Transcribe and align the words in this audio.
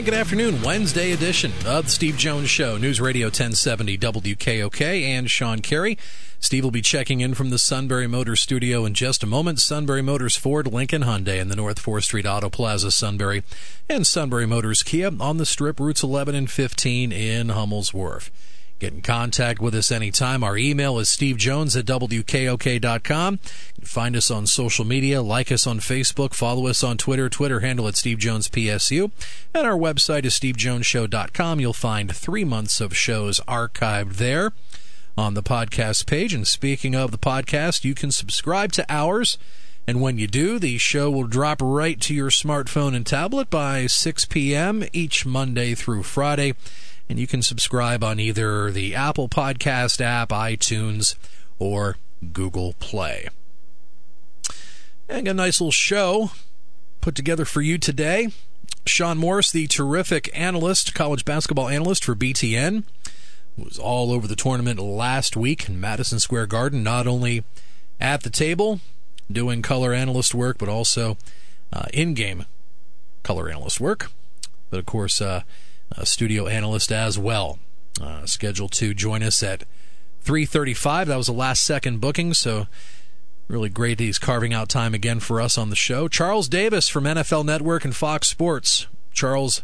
And 0.00 0.06
good 0.06 0.14
afternoon, 0.14 0.62
Wednesday 0.62 1.12
edition 1.12 1.52
of 1.66 1.84
the 1.84 1.90
Steve 1.90 2.16
Jones 2.16 2.48
Show, 2.48 2.78
News 2.78 3.02
Radio 3.02 3.26
1070 3.26 3.98
WKOK, 3.98 4.80
and 4.80 5.30
Sean 5.30 5.58
Carey. 5.58 5.98
Steve 6.38 6.64
will 6.64 6.70
be 6.70 6.80
checking 6.80 7.20
in 7.20 7.34
from 7.34 7.50
the 7.50 7.58
Sunbury 7.58 8.06
Motors 8.06 8.40
studio 8.40 8.86
in 8.86 8.94
just 8.94 9.22
a 9.22 9.26
moment. 9.26 9.60
Sunbury 9.60 10.00
Motors 10.00 10.36
Ford, 10.36 10.66
Lincoln 10.66 11.02
Hyundai 11.02 11.38
in 11.38 11.48
the 11.48 11.54
North 11.56 11.84
4th 11.84 12.04
Street 12.04 12.24
Auto 12.24 12.48
Plaza, 12.48 12.90
Sunbury, 12.90 13.42
and 13.90 14.06
Sunbury 14.06 14.46
Motors 14.46 14.82
Kia 14.82 15.10
on 15.20 15.36
the 15.36 15.44
strip 15.44 15.78
routes 15.78 16.02
11 16.02 16.34
and 16.34 16.50
15 16.50 17.12
in 17.12 17.50
Hummel's 17.50 17.92
Wharf. 17.92 18.30
Get 18.80 18.94
in 18.94 19.02
contact 19.02 19.60
with 19.60 19.74
us 19.74 19.92
anytime. 19.92 20.42
Our 20.42 20.56
email 20.56 20.98
is 20.98 21.08
stevejones 21.08 21.78
at 21.78 21.84
wkok.com. 21.84 23.38
Find 23.82 24.16
us 24.16 24.30
on 24.30 24.46
social 24.46 24.86
media, 24.86 25.20
like 25.20 25.52
us 25.52 25.66
on 25.66 25.80
Facebook, 25.80 26.32
follow 26.32 26.66
us 26.66 26.82
on 26.82 26.96
Twitter, 26.96 27.28
Twitter 27.28 27.60
handle 27.60 27.86
at 27.88 27.94
stevejonespsu, 27.94 29.10
and 29.52 29.66
our 29.66 29.76
website 29.76 30.24
is 30.24 30.32
stevejonesshow.com. 30.40 31.60
You'll 31.60 31.74
find 31.74 32.16
three 32.16 32.44
months 32.44 32.80
of 32.80 32.96
shows 32.96 33.38
archived 33.40 34.14
there 34.14 34.52
on 35.14 35.34
the 35.34 35.42
podcast 35.42 36.06
page. 36.06 36.32
And 36.32 36.46
speaking 36.46 36.94
of 36.94 37.10
the 37.10 37.18
podcast, 37.18 37.84
you 37.84 37.94
can 37.94 38.10
subscribe 38.10 38.72
to 38.72 38.86
ours. 38.88 39.36
And 39.86 40.00
when 40.00 40.16
you 40.16 40.26
do, 40.26 40.58
the 40.58 40.78
show 40.78 41.10
will 41.10 41.26
drop 41.26 41.60
right 41.60 42.00
to 42.00 42.14
your 42.14 42.30
smartphone 42.30 42.96
and 42.96 43.06
tablet 43.06 43.50
by 43.50 43.86
6 43.86 44.24
p.m. 44.24 44.84
each 44.94 45.26
Monday 45.26 45.74
through 45.74 46.04
Friday 46.04 46.54
and 47.10 47.18
you 47.18 47.26
can 47.26 47.42
subscribe 47.42 48.04
on 48.04 48.20
either 48.20 48.70
the 48.70 48.94
Apple 48.94 49.28
Podcast 49.28 50.00
app, 50.00 50.28
iTunes, 50.28 51.16
or 51.58 51.96
Google 52.32 52.74
Play. 52.74 53.26
And 55.08 55.26
a 55.26 55.34
nice 55.34 55.60
little 55.60 55.72
show 55.72 56.30
put 57.00 57.16
together 57.16 57.44
for 57.44 57.62
you 57.62 57.78
today. 57.78 58.28
Shon 58.86 59.18
Morris, 59.18 59.50
the 59.50 59.66
terrific 59.66 60.30
analyst, 60.38 60.94
college 60.94 61.24
basketball 61.24 61.68
analyst 61.68 62.04
for 62.04 62.14
BTN, 62.14 62.84
was 63.58 63.76
all 63.76 64.12
over 64.12 64.28
the 64.28 64.36
tournament 64.36 64.78
last 64.78 65.36
week 65.36 65.68
in 65.68 65.80
Madison 65.80 66.20
Square 66.20 66.46
Garden, 66.46 66.84
not 66.84 67.08
only 67.08 67.42
at 68.00 68.22
the 68.22 68.30
table 68.30 68.78
doing 69.30 69.62
color 69.62 69.92
analyst 69.92 70.32
work, 70.32 70.58
but 70.58 70.68
also 70.68 71.16
uh, 71.72 71.86
in 71.92 72.14
game 72.14 72.44
color 73.24 73.48
analyst 73.48 73.80
work. 73.80 74.12
But 74.70 74.78
of 74.78 74.86
course, 74.86 75.20
uh, 75.20 75.42
a 75.92 76.06
studio 76.06 76.46
analyst 76.46 76.92
as 76.92 77.18
well. 77.18 77.58
Uh, 78.00 78.24
scheduled 78.26 78.72
to 78.72 78.94
join 78.94 79.22
us 79.22 79.42
at 79.42 79.64
3:35. 80.24 81.08
That 81.08 81.16
was 81.16 81.28
a 81.28 81.32
last 81.32 81.62
second 81.62 82.00
booking, 82.00 82.34
so 82.34 82.66
really 83.48 83.68
great 83.68 83.98
he's 83.98 84.18
carving 84.18 84.54
out 84.54 84.68
time 84.68 84.94
again 84.94 85.20
for 85.20 85.40
us 85.40 85.58
on 85.58 85.70
the 85.70 85.76
show. 85.76 86.08
Charles 86.08 86.48
Davis 86.48 86.88
from 86.88 87.04
NFL 87.04 87.44
Network 87.44 87.84
and 87.84 87.94
Fox 87.94 88.28
Sports. 88.28 88.86
Charles 89.12 89.62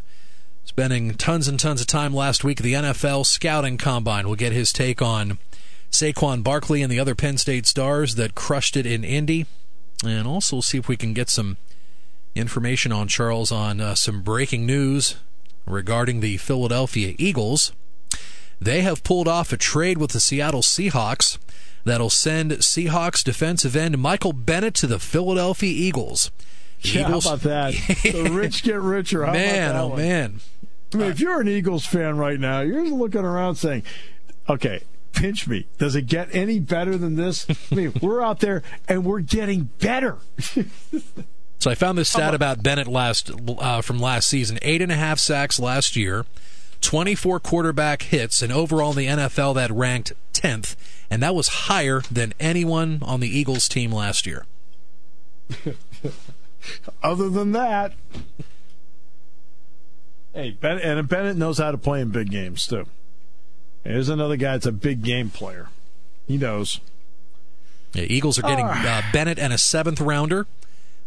spending 0.65 1.13
tons 1.13 1.47
and 1.47 1.59
tons 1.59 1.79
of 1.79 1.87
time 1.87 2.13
last 2.13 2.43
week 2.43 2.59
at 2.59 2.63
the 2.63 2.73
NFL 2.73 3.25
scouting 3.25 3.77
combine. 3.77 4.27
We'll 4.27 4.35
get 4.35 4.51
his 4.51 4.73
take 4.73 5.01
on 5.01 5.39
Saquon 5.89 6.43
Barkley 6.43 6.81
and 6.81 6.91
the 6.91 6.99
other 6.99 7.15
Penn 7.15 7.37
State 7.37 7.65
stars 7.65 8.15
that 8.15 8.35
crushed 8.35 8.75
it 8.75 8.85
in 8.85 9.05
Indy, 9.05 9.45
and 10.03 10.27
also 10.27 10.59
see 10.59 10.77
if 10.77 10.89
we 10.89 10.97
can 10.97 11.13
get 11.13 11.29
some 11.29 11.57
information 12.35 12.91
on 12.91 13.07
Charles 13.07 13.51
on 13.51 13.79
uh, 13.79 13.95
some 13.95 14.21
breaking 14.21 14.65
news 14.65 15.15
regarding 15.67 16.19
the 16.19 16.37
Philadelphia 16.37 17.13
Eagles. 17.17 17.71
They 18.59 18.81
have 18.81 19.03
pulled 19.03 19.27
off 19.27 19.53
a 19.53 19.57
trade 19.57 19.97
with 19.97 20.11
the 20.11 20.19
Seattle 20.19 20.61
Seahawks 20.61 21.37
that'll 21.83 22.09
send 22.09 22.51
Seahawks 22.51 23.23
defensive 23.23 23.75
end 23.75 23.97
Michael 23.97 24.33
Bennett 24.33 24.73
to 24.75 24.87
the 24.87 24.99
Philadelphia 24.99 25.69
Eagles. 25.69 26.31
Yeah, 26.81 27.07
Eagles, 27.07 27.25
how 27.25 27.35
about 27.35 27.43
that? 27.43 27.73
the 28.03 28.29
rich 28.31 28.63
get 28.63 28.79
richer. 28.79 29.25
How 29.25 29.33
man, 29.33 29.75
oh 29.75 29.87
one? 29.89 29.97
man. 29.97 30.39
I 30.93 30.97
mean, 30.97 31.07
if 31.11 31.19
you're 31.19 31.41
an 31.41 31.47
Eagles 31.47 31.85
fan 31.85 32.17
right 32.17 32.39
now, 32.39 32.61
you're 32.61 32.87
looking 32.89 33.25
around 33.25 33.55
saying, 33.55 33.83
okay, 34.47 34.81
pinch 35.11 35.47
me. 35.47 35.67
Does 35.77 35.95
it 35.95 36.03
get 36.03 36.33
any 36.33 36.59
better 36.59 36.97
than 36.97 37.15
this? 37.15 37.45
I 37.71 37.75
mean, 37.75 37.93
we're 38.01 38.21
out 38.21 38.39
there 38.39 38.63
and 38.87 39.03
we're 39.03 39.19
getting 39.19 39.65
better. 39.79 40.17
So 41.67 41.71
I 41.71 41.75
found 41.75 41.97
this 41.97 42.07
stat 42.07 42.33
about 42.33 42.63
Bennett 42.63 42.87
last 42.87 43.29
uh, 43.59 43.81
from 43.81 43.99
last 43.99 44.29
season: 44.29 44.57
eight 44.61 44.81
and 44.81 44.89
a 44.89 44.95
half 44.95 45.19
sacks 45.19 45.59
last 45.59 45.97
year, 45.97 46.25
24 46.79 47.41
quarterback 47.41 48.03
hits, 48.03 48.41
and 48.41 48.53
overall 48.53 48.91
in 48.91 48.95
the 48.95 49.05
NFL 49.07 49.55
that 49.55 49.69
ranked 49.71 50.13
10th, 50.31 50.77
and 51.11 51.21
that 51.21 51.35
was 51.35 51.49
higher 51.49 52.03
than 52.09 52.33
anyone 52.39 52.99
on 53.01 53.19
the 53.19 53.27
Eagles 53.27 53.67
team 53.67 53.91
last 53.91 54.25
year. 54.25 54.45
Other 57.03 57.27
than 57.27 57.51
that, 57.51 57.91
hey, 60.33 60.51
Bennett, 60.51 60.85
and 60.85 61.09
Bennett 61.09 61.35
knows 61.35 61.57
how 61.57 61.71
to 61.71 61.77
play 61.77 61.99
in 61.99 62.11
big 62.11 62.31
games 62.31 62.65
too. 62.65 62.85
Here's 63.83 64.07
another 64.07 64.37
guy 64.37 64.53
that's 64.53 64.67
a 64.67 64.71
big 64.71 65.03
game 65.03 65.29
player. 65.29 65.67
He 66.29 66.37
knows. 66.37 66.79
Yeah, 67.91 68.03
Eagles 68.03 68.39
are 68.39 68.43
getting 68.43 68.67
uh, 68.67 69.01
Bennett 69.11 69.37
and 69.37 69.51
a 69.51 69.57
seventh 69.57 69.99
rounder. 69.99 70.47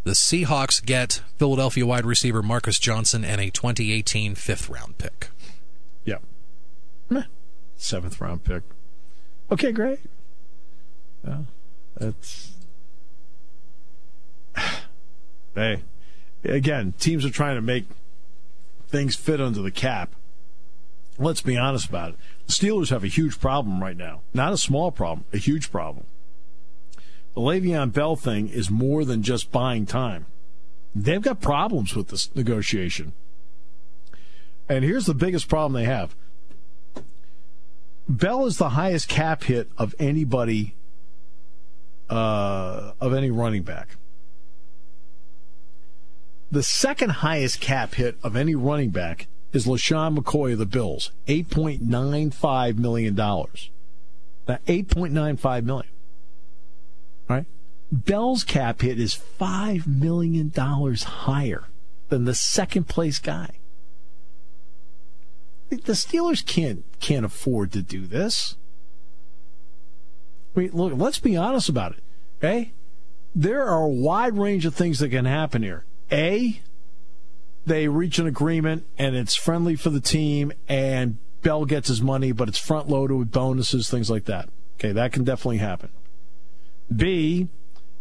The 0.02 0.12
Seahawks 0.12 0.84
get 0.84 1.22
Philadelphia 1.36 1.84
wide 1.84 2.06
receiver 2.06 2.42
Marcus 2.42 2.78
Johnson 2.78 3.22
and 3.22 3.40
a 3.40 3.50
2018 3.50 4.34
fifth 4.34 4.70
round 4.70 4.96
pick. 4.96 5.28
Yep. 6.04 6.22
Seventh 7.76 8.20
round 8.20 8.44
pick. 8.44 8.62
Okay, 9.50 9.72
great. 9.72 10.00
Yeah, 11.26 11.38
that's. 11.96 12.52
Hey, 15.52 15.82
again, 16.44 16.94
teams 17.00 17.24
are 17.24 17.30
trying 17.30 17.56
to 17.56 17.60
make 17.60 17.84
things 18.86 19.16
fit 19.16 19.40
under 19.40 19.60
the 19.60 19.72
cap. 19.72 20.14
Let's 21.18 21.40
be 21.40 21.56
honest 21.56 21.88
about 21.88 22.10
it. 22.10 22.16
The 22.46 22.52
Steelers 22.52 22.90
have 22.90 23.02
a 23.02 23.08
huge 23.08 23.40
problem 23.40 23.82
right 23.82 23.96
now. 23.96 24.20
Not 24.32 24.52
a 24.52 24.56
small 24.56 24.92
problem, 24.92 25.26
a 25.32 25.38
huge 25.38 25.72
problem 25.72 26.06
the 27.34 27.40
Le'Veon 27.40 27.92
Bell 27.92 28.16
thing 28.16 28.48
is 28.48 28.70
more 28.70 29.04
than 29.04 29.22
just 29.22 29.52
buying 29.52 29.86
time. 29.86 30.26
They've 30.94 31.22
got 31.22 31.40
problems 31.40 31.94
with 31.94 32.08
this 32.08 32.34
negotiation. 32.34 33.12
And 34.68 34.84
here's 34.84 35.06
the 35.06 35.14
biggest 35.14 35.48
problem 35.48 35.72
they 35.72 35.84
have 35.84 36.14
Bell 38.08 38.46
is 38.46 38.58
the 38.58 38.70
highest 38.70 39.08
cap 39.08 39.44
hit 39.44 39.68
of 39.78 39.94
anybody, 39.98 40.74
uh, 42.08 42.92
of 43.00 43.14
any 43.14 43.30
running 43.30 43.62
back. 43.62 43.96
The 46.50 46.64
second 46.64 47.10
highest 47.10 47.60
cap 47.60 47.94
hit 47.94 48.16
of 48.24 48.34
any 48.34 48.56
running 48.56 48.90
back 48.90 49.28
is 49.52 49.66
LeSean 49.66 50.18
McCoy 50.18 50.52
of 50.52 50.58
the 50.58 50.66
Bills, 50.66 51.12
$8.95 51.28 52.76
million. 52.76 53.14
Now, 53.14 53.46
$8.95 54.48 55.64
million. 55.64 55.86
Right? 57.30 57.46
Bell's 57.92 58.44
cap 58.44 58.82
hit 58.82 59.00
is 59.00 59.18
$5 59.40 59.86
million 59.86 60.52
higher 60.52 61.64
than 62.08 62.24
the 62.24 62.34
second 62.34 62.88
place 62.88 63.18
guy. 63.18 63.58
The 65.70 65.92
Steelers 65.92 66.44
can't 66.44 66.84
can't 66.98 67.24
afford 67.24 67.70
to 67.72 67.82
do 67.82 68.06
this. 68.06 68.56
I 70.56 70.60
mean, 70.60 70.70
look, 70.72 70.92
let's 70.96 71.20
be 71.20 71.36
honest 71.36 71.68
about 71.68 71.92
it. 71.92 72.02
Okay? 72.38 72.72
there 73.34 73.62
are 73.62 73.84
a 73.84 73.88
wide 73.88 74.36
range 74.36 74.66
of 74.66 74.74
things 74.74 74.98
that 74.98 75.10
can 75.10 75.24
happen 75.24 75.62
here. 75.62 75.84
A, 76.10 76.60
they 77.66 77.88
reach 77.88 78.18
an 78.18 78.26
agreement 78.26 78.86
and 78.98 79.14
it's 79.14 79.34
friendly 79.34 79.76
for 79.76 79.90
the 79.90 80.00
team, 80.00 80.52
and 80.68 81.18
Bell 81.42 81.64
gets 81.64 81.88
his 81.88 82.02
money, 82.02 82.32
but 82.32 82.48
it's 82.48 82.58
front 82.58 82.88
loaded 82.88 83.16
with 83.16 83.30
bonuses, 83.30 83.88
things 83.88 84.10
like 84.10 84.24
that. 84.24 84.48
Okay, 84.78 84.92
that 84.92 85.12
can 85.12 85.24
definitely 85.24 85.58
happen. 85.58 85.90
B, 86.94 87.48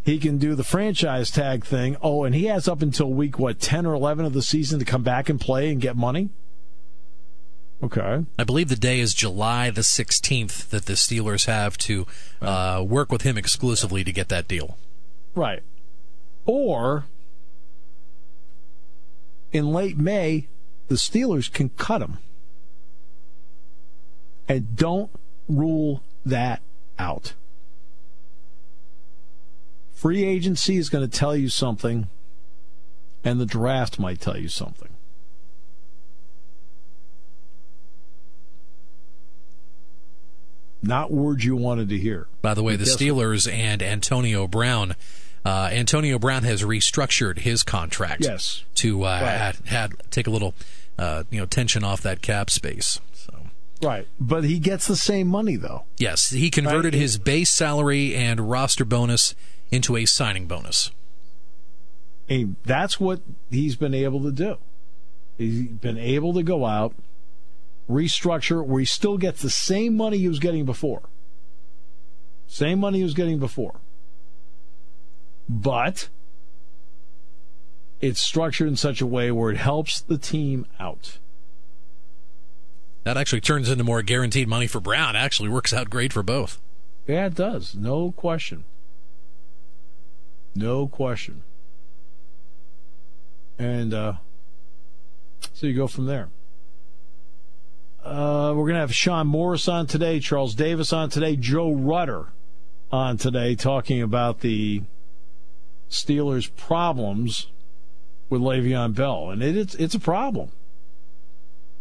he 0.03 0.18
can 0.18 0.38
do 0.38 0.56
the 0.56 0.63
franchise 0.63 1.30
tag 1.30 1.65
thing. 1.65 1.97
Oh, 2.01 2.24
and 2.24 2.33
he 2.33 2.45
has 2.45 2.68
up 2.68 2.81
until 2.81 3.12
week, 3.12 3.38
what, 3.38 3.59
10 3.59 3.86
or 3.86 3.94
11 3.94 4.25
of 4.25 4.33
the 4.33 4.41
season 4.41 4.80
to 4.80 4.86
come 4.86 5.03
back 5.03 5.30
and 5.30 5.39
play 5.39 5.71
and 5.71 5.81
get 5.81 5.95
money? 5.95 6.30
Okay. 7.81 8.25
I 8.38 8.44
believe 8.44 8.68
the 8.69 8.75
day 8.75 9.00
is 9.00 9.13
July 9.13 9.69
the 9.69 9.81
16th 9.81 10.69
that 10.69 10.86
the 10.86 10.94
Steelers 10.94 11.45
have 11.45 11.77
to 11.80 12.06
uh, 12.41 12.83
work 12.86 13.12
with 13.12 13.21
him 13.21 13.38
exclusively 13.38 14.03
to 14.03 14.12
get 14.12 14.30
that 14.30 14.47
deal. 14.47 14.77
Right. 15.33 15.63
Or 16.45 17.06
in 19.51 19.71
late 19.71 19.97
May, 19.97 20.47
the 20.88 20.95
Steelers 20.95 21.51
can 21.51 21.69
cut 21.69 22.01
him. 22.01 22.18
And 24.47 24.75
don't 24.75 25.12
rule 25.47 26.03
that 26.25 26.62
out. 26.97 27.33
Free 30.00 30.24
agency 30.24 30.78
is 30.78 30.88
going 30.88 31.06
to 31.06 31.12
tell 31.12 31.36
you 31.36 31.50
something, 31.50 32.07
and 33.22 33.38
the 33.38 33.46
draft 33.46 34.00
might 34.00 34.22
tell 34.22 34.38
you 34.38 34.48
something. 34.48 34.88
Not 40.81 41.12
words 41.12 41.44
you 41.44 41.57
wanted 41.57 41.90
to 41.90 41.98
hear. 41.98 42.28
By 42.42 42.54
the 42.54 42.63
way, 42.63 42.78
the 42.78 42.86
Steelers 42.86 43.51
and 43.51 43.84
Antonio 43.84 44.48
Brown. 44.48 44.96
Uh, 45.44 45.69
Antonio 45.69 46.18
Brown 46.18 46.44
has 46.44 46.63
restructured 46.63 47.40
his 47.40 47.62
contract. 47.62 48.24
Yes. 48.24 48.63
To 48.75 49.04
uh, 49.04 49.07
right. 49.07 49.22
had, 49.22 49.56
had, 49.66 49.94
take 50.12 50.28
a 50.28 50.30
little, 50.30 50.54
uh, 50.98 51.24
you 51.30 51.42
know, 51.42 51.46
tension 51.46 51.84
off 51.84 52.00
that 52.04 52.22
cap 52.22 52.50
space. 52.50 53.01
So. 53.13 53.34
Right, 53.81 54.07
but 54.18 54.46
he 54.46 54.60
gets 54.60 54.88
the 54.88 54.96
same 54.96 55.28
money 55.28 55.57
though. 55.57 55.84
Yes, 55.98 56.30
he 56.30 56.50
converted 56.50 56.94
right. 56.94 57.01
his 57.01 57.18
base 57.18 57.50
salary 57.50 58.16
and 58.16 58.50
roster 58.50 58.86
bonus 58.86 59.36
into 59.71 59.95
a 59.95 60.06
signing 60.06 60.45
bonus. 60.45 60.92
And 62.27 62.56
that's 62.63 63.00
what 63.00 63.21
he's 63.50 63.75
been 63.75 63.94
able 63.94 64.21
to 64.24 64.31
do. 64.31 64.57
He's 65.38 65.68
been 65.68 65.98
able 65.98 66.33
to 66.33 66.44
go 66.44 66.66
out 66.66 66.94
restructure 67.89 68.63
where 68.63 68.80
he 68.80 68.86
still 68.86 69.18
gets 69.18 69.42
the 69.42 69.50
same 69.50 69.98
money 69.98 70.18
he 70.19 70.27
was 70.27 70.39
getting 70.39 70.66
before. 70.66 71.01
Same 72.48 72.80
money 72.80 73.00
he 73.00 73.04
was 73.04 73.13
getting 73.13 73.39
before. 73.39 73.80
But 75.48 76.10
it's 78.00 78.19
structured 78.19 78.68
in 78.68 78.75
such 78.75 79.01
a 79.01 79.06
way 79.06 79.31
where 79.31 79.51
it 79.51 79.57
helps 79.57 80.00
the 80.01 80.18
team 80.18 80.65
out. 80.80 81.18
That 83.04 83.18
actually 83.18 83.42
turns 83.42 83.69
into 83.69 83.83
more 83.83 84.01
guaranteed 84.01 84.48
money 84.48 84.68
for 84.68 84.80
Brown. 84.80 85.15
Actually 85.15 85.50
works 85.50 85.74
out 85.74 85.89
great 85.89 86.13
for 86.13 86.22
both. 86.22 86.62
Yeah, 87.07 87.25
it 87.25 87.36
does. 87.36 87.75
No 87.75 88.12
question. 88.12 88.65
No 90.56 90.88
question. 90.88 91.44
And 93.57 93.94
uh, 93.94 94.13
so 95.54 95.68
you 95.68 95.75
go 95.75 95.88
from 95.88 96.06
there. 96.06 96.30
Uh, 98.04 98.54
we're 98.56 98.63
going 98.63 98.75
to 98.75 98.80
have 98.80 98.96
Shon 98.96 99.28
Morris 99.28 99.68
on 99.68 99.86
today, 99.86 100.19
Charles 100.19 100.56
Davis 100.56 100.94
on 100.94 101.10
today, 101.10 101.36
Joe 101.36 101.74
Rutter 101.74 102.28
on 102.92 103.18
today, 103.18 103.56
talking 103.56 104.01
about 104.01 104.40
the 104.40 104.84
Steelers' 105.90 106.50
problems 106.56 107.48
with 108.30 108.42
Le'Veon 108.42 108.96
Bell, 108.96 109.31
and 109.31 109.44
it, 109.44 109.57
it's 109.57 109.75
it's 109.75 109.96
a 109.96 110.00
problem. 110.00 110.51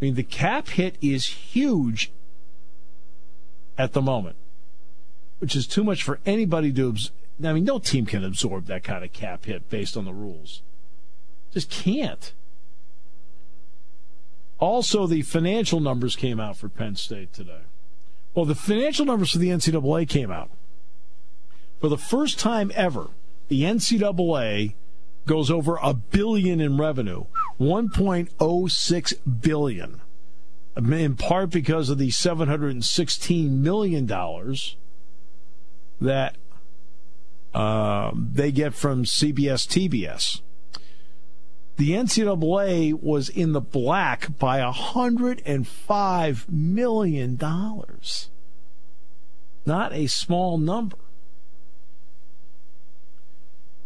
I 0.01 0.05
mean, 0.05 0.15
the 0.15 0.23
cap 0.23 0.69
hit 0.71 0.97
is 1.01 1.27
huge 1.27 2.11
at 3.77 3.93
the 3.93 4.03
moment, 4.03 4.37
which 5.39 5.55
is 5.55 5.67
too 5.67 5.85
much 5.85 6.03
for 6.03 6.19
anybody 6.27 6.73
to. 6.73 6.95
I 7.43 7.53
mean, 7.53 7.65
no 7.65 7.79
team 7.79 8.07
can 8.07 8.25
absorb 8.25 8.67
that 8.67 8.83
kind 8.83 9.05
of 9.05 9.13
cap 9.13 9.45
hit 9.45 9.69
based 9.69 9.97
on 9.97 10.05
the 10.05 10.13
rules. 10.13 10.63
Just 11.53 11.71
can't. 11.71 12.33
Also, 14.59 15.07
the 15.07 15.23
financial 15.23 15.79
numbers 15.79 16.17
came 16.17 16.41
out 16.41 16.57
for 16.57 16.69
Penn 16.69 16.97
State 16.97 17.33
today. 17.33 17.63
Well, 18.35 18.45
the 18.45 18.57
financial 18.57 19.07
numbers 19.07 19.33
for 19.33 19.39
the 19.39 19.51
NCAA 19.51 20.09
came 20.09 20.31
out. 20.31 20.51
For 21.81 21.89
the 21.89 21.99
first 21.99 22.41
time 22.41 22.73
ever, 22.75 23.09
the 23.49 23.63
NCAA 23.63 24.75
goes 25.27 25.51
over 25.51 25.79
a 25.81 25.95
billion 25.95 26.61
in 26.61 26.77
revenue, 26.77 27.27
1.06 27.61 29.15
billion. 29.41 30.01
In 30.77 31.17
part 31.17 31.51
because 31.51 31.89
of 31.89 31.99
the 31.99 32.11
716 32.11 33.63
million 33.63 34.07
dollars 34.07 34.77
that 36.01 36.37
uh, 37.55 38.13
they 38.15 38.53
get 38.53 38.75
from 38.75 39.05
CBS 39.05 39.67
TBS 39.67 40.43
the 41.79 41.93
NCAA 41.93 43.01
was 43.01 43.29
in 43.29 43.53
the 43.53 43.61
black 43.61 44.37
by 44.37 44.59
$105 44.59 46.49
million. 46.49 47.39
Not 49.65 49.93
a 49.93 50.07
small 50.09 50.59
number. 50.59 50.97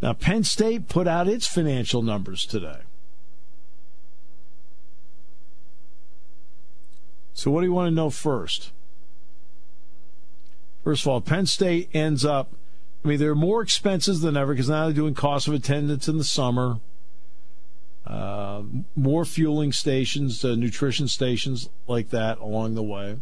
Now, 0.01 0.15
Penn 0.15 0.43
State 0.43 0.89
put 0.89 1.07
out 1.07 1.29
its 1.29 1.47
financial 1.47 2.01
numbers 2.01 2.47
today. 2.47 2.81
So, 7.35 7.51
what 7.51 7.61
do 7.61 7.67
you 7.67 7.75
want 7.75 7.89
to 7.89 7.95
know 7.95 8.09
first? 8.09 8.73
First 10.83 11.03
of 11.05 11.09
all, 11.09 11.21
Penn 11.21 11.45
State 11.45 11.91
ends 11.93 12.25
up, 12.25 12.55
I 13.05 13.09
mean, 13.09 13.19
there 13.19 13.31
are 13.31 13.37
more 13.37 13.63
expenses 13.63 14.21
than 14.21 14.37
ever 14.37 14.53
because 14.53 14.69
now 14.69 14.85
they're 14.85 14.95
doing 14.95 15.15
cost 15.15 15.49
of 15.49 15.55
attendance 15.55 16.09
in 16.09 16.19
the 16.19 16.25
summer. 16.25 16.79
Uh, 18.07 18.63
more 18.95 19.25
fueling 19.25 19.73
stations, 19.73 20.45
uh, 20.45 20.55
nutrition 20.55 21.09
stations 21.09 21.69
like 21.87 22.11
that 22.11 22.39
along 22.39 22.75
the 22.75 22.83
way. 22.83 23.19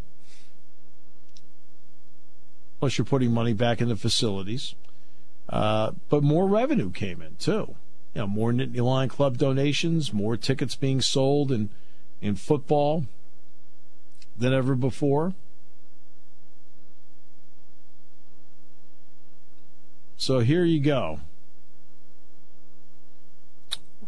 Plus, 2.78 2.96
you're 2.96 3.04
putting 3.04 3.32
money 3.32 3.52
back 3.52 3.80
into 3.80 3.96
facilities. 3.96 4.74
Uh, 5.48 5.92
but 6.08 6.22
more 6.22 6.46
revenue 6.46 6.90
came 6.90 7.20
in 7.20 7.34
too. 7.36 7.74
You 8.14 8.22
know, 8.22 8.26
more 8.26 8.52
Nittany 8.52 8.80
Lion 8.80 9.08
Club 9.08 9.36
donations, 9.36 10.12
more 10.12 10.36
tickets 10.36 10.76
being 10.76 11.00
sold 11.00 11.52
in 11.52 11.70
in 12.20 12.36
football 12.36 13.06
than 14.38 14.52
ever 14.52 14.74
before. 14.74 15.34
So 20.20 20.40
here 20.40 20.66
you 20.66 20.80
go. 20.80 21.20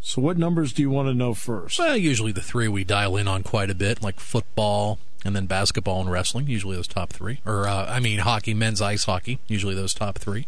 So, 0.03 0.21
what 0.21 0.37
numbers 0.37 0.75
do 0.75 0.83
you 0.83 0.91
want 0.91 1.09
to 1.09 1.15
know 1.15 1.33
first? 1.33 1.79
Well, 1.79 1.97
usually 1.97 2.33
the 2.33 2.43
three 2.43 2.69
we 2.69 2.85
dial 2.85 3.17
in 3.17 3.27
on 3.27 3.43
quite 3.43 3.71
a 3.71 3.75
bit, 3.75 4.03
like 4.03 4.21
football 4.21 4.99
and 5.25 5.35
then 5.35 5.47
basketball 5.47 6.03
and 6.03 6.11
wrestling. 6.11 6.49
Usually 6.49 6.77
those 6.77 6.87
top 6.87 7.15
three, 7.15 7.41
or 7.47 7.67
uh, 7.67 7.87
I 7.87 7.99
mean, 7.99 8.19
hockey, 8.19 8.53
men's 8.53 8.83
ice 8.83 9.05
hockey. 9.05 9.39
Usually 9.47 9.75
those 9.75 9.95
top 9.95 10.19
three. 10.19 10.47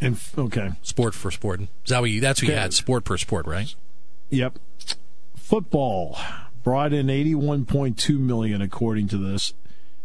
And 0.00 0.16
okay, 0.38 0.70
sport 0.82 1.14
for 1.14 1.32
sport. 1.32 1.62
Is 1.62 1.68
that 1.88 2.00
what 2.00 2.10
you? 2.10 2.20
That's 2.20 2.40
what 2.40 2.46
okay. 2.46 2.54
you 2.54 2.60
had. 2.60 2.72
Sport 2.72 3.04
per 3.04 3.18
sport, 3.18 3.46
right? 3.46 3.74
Yep. 4.30 4.60
Football 5.34 6.16
brought 6.62 6.92
in 6.92 7.10
eighty-one 7.10 7.64
point 7.64 7.98
two 7.98 8.20
million, 8.20 8.62
according 8.62 9.08
to 9.08 9.18
this, 9.18 9.54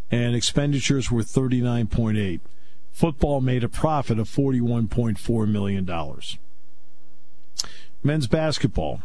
and 0.10 0.36
expenditures 0.36 1.12
were 1.12 1.22
thirty-nine 1.22 1.86
point 1.88 2.18
eight. 2.18 2.42
Football 3.00 3.40
made 3.40 3.64
a 3.64 3.70
profit 3.70 4.20
of 4.20 4.28
forty-one 4.28 4.90
point 4.90 5.18
four 5.18 5.46
million 5.46 5.86
dollars. 5.86 6.38
Men's 8.04 8.28
basketball 8.28 9.02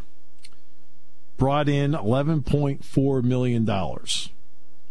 brought 1.37 1.69
in 1.69 1.93
$11.4 1.93 3.23
million. 3.23 3.65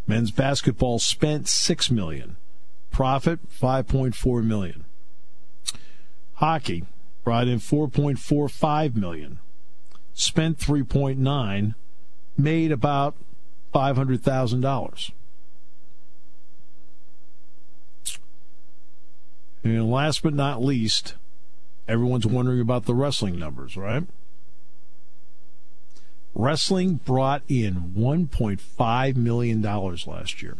Men's 0.06 0.30
basketball 0.30 0.98
spent 0.98 1.48
6 1.48 1.90
million. 1.90 2.38
Profit 2.90 3.40
5.4 3.50 4.42
million. 4.42 4.86
Hockey 6.36 6.84
brought 7.24 7.46
in 7.46 7.58
4.45 7.58 8.96
million. 8.96 9.38
Spent 10.14 10.56
3.9, 10.56 11.74
made 12.38 12.72
about 12.72 13.16
$500,000. 13.74 15.12
And 19.64 19.90
last 19.90 20.22
but 20.22 20.34
not 20.34 20.62
least, 20.62 21.14
Everyone's 21.86 22.26
wondering 22.26 22.60
about 22.60 22.86
the 22.86 22.94
wrestling 22.94 23.38
numbers, 23.38 23.76
right? 23.76 24.04
Wrestling 26.34 26.94
brought 27.04 27.42
in 27.46 27.92
$1.5 27.96 29.16
million 29.16 29.62
last 29.62 30.42
year. 30.42 30.56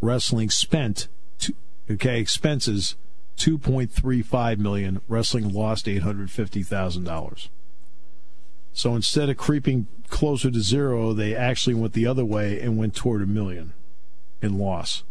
Wrestling 0.00 0.50
spent, 0.50 1.08
two, 1.38 1.54
okay, 1.90 2.20
expenses 2.20 2.96
2.35 3.38 4.58
million. 4.58 5.00
Wrestling 5.08 5.52
lost 5.52 5.86
$850,000. 5.86 7.48
So 8.72 8.96
instead 8.96 9.30
of 9.30 9.36
creeping 9.36 9.86
closer 10.08 10.50
to 10.50 10.60
zero, 10.60 11.12
they 11.12 11.34
actually 11.34 11.74
went 11.74 11.92
the 11.92 12.06
other 12.06 12.24
way 12.24 12.60
and 12.60 12.76
went 12.76 12.96
toward 12.96 13.22
a 13.22 13.26
million 13.26 13.72
in 14.42 14.58
loss. 14.58 15.04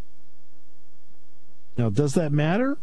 Now, 1.77 1.89
does 1.89 2.13
that 2.13 2.31
matter? 2.31 2.77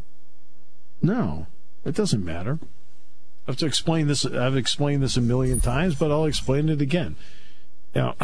No, 1.02 1.46
it 1.84 1.94
doesn't 1.94 2.24
matter. 2.24 2.58
I 3.46 3.52
have 3.52 3.56
to 3.58 3.66
explain 3.66 4.06
this. 4.06 4.24
I've 4.26 4.56
explained 4.56 5.02
this 5.02 5.16
a 5.16 5.20
million 5.20 5.60
times, 5.60 5.94
but 5.94 6.10
I'll 6.10 6.26
explain 6.26 6.68
it 6.68 6.80
again. 6.80 7.16
Now, 7.94 8.14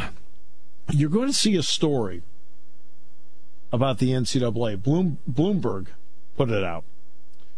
you're 0.91 1.11
going 1.11 1.29
to 1.29 1.33
see 1.33 1.57
a 1.57 1.63
story 1.63 2.23
about 3.73 3.99
the 3.99 4.11
NCAA. 4.11 4.83
Bloom, 4.83 5.19
Bloomberg 5.31 5.87
put 6.37 6.51
it 6.51 6.63
out. 6.63 6.85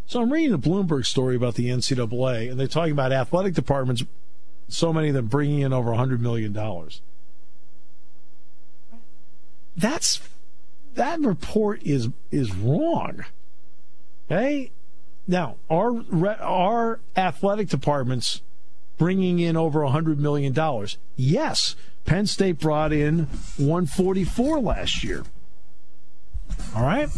So 0.06 0.22
I'm 0.22 0.32
reading 0.32 0.54
a 0.54 0.58
Bloomberg 0.58 1.04
story 1.04 1.36
about 1.36 1.54
the 1.54 1.68
NCAA, 1.68 2.50
and 2.50 2.58
they're 2.58 2.66
talking 2.66 2.92
about 2.92 3.12
athletic 3.12 3.52
departments, 3.52 4.04
so 4.68 4.92
many 4.92 5.08
of 5.08 5.14
them 5.14 5.26
bringing 5.26 5.60
in 5.60 5.72
over 5.72 5.90
$100 5.90 6.20
million. 6.20 6.54
That's 9.76 10.20
that 10.98 11.20
report 11.20 11.82
is 11.82 12.08
is 12.30 12.54
wrong. 12.54 13.24
Okay, 14.30 14.70
now 15.26 15.56
our 15.70 16.04
our 16.40 17.00
athletic 17.16 17.68
departments 17.68 18.42
bringing 18.98 19.38
in 19.38 19.56
over 19.56 19.80
$100 19.80 20.18
million. 20.18 20.54
Yes, 21.16 21.76
Penn 22.04 22.26
State 22.26 22.58
brought 22.58 22.92
in 22.92 23.28
144 23.56 24.60
last 24.60 25.04
year. 25.04 25.22
All 26.74 26.82
right. 26.82 27.08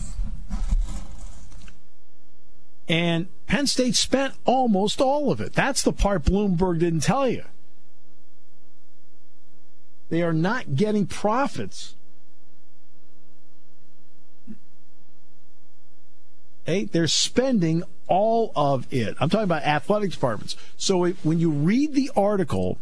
And 2.87 3.29
Penn 3.47 3.67
State 3.67 3.97
spent 3.97 4.35
almost 4.45 5.01
all 5.01 5.33
of 5.33 5.41
it. 5.41 5.55
That's 5.55 5.83
the 5.83 5.93
part 5.93 6.25
Bloomberg 6.25 6.81
didn't 6.81 7.01
tell 7.01 7.29
you. 7.29 7.45
They 10.11 10.23
are 10.23 10.33
not 10.33 10.75
getting 10.75 11.07
profits. 11.07 11.95
Hey, 16.71 16.85
they're 16.85 17.09
spending 17.09 17.83
all 18.07 18.53
of 18.55 18.87
it. 18.93 19.17
I'm 19.19 19.29
talking 19.29 19.43
about 19.43 19.65
athletic 19.65 20.13
departments. 20.13 20.55
So 20.77 21.05
when 21.05 21.41
you 21.41 21.51
read 21.51 21.95
the 21.95 22.13
article 22.15 22.79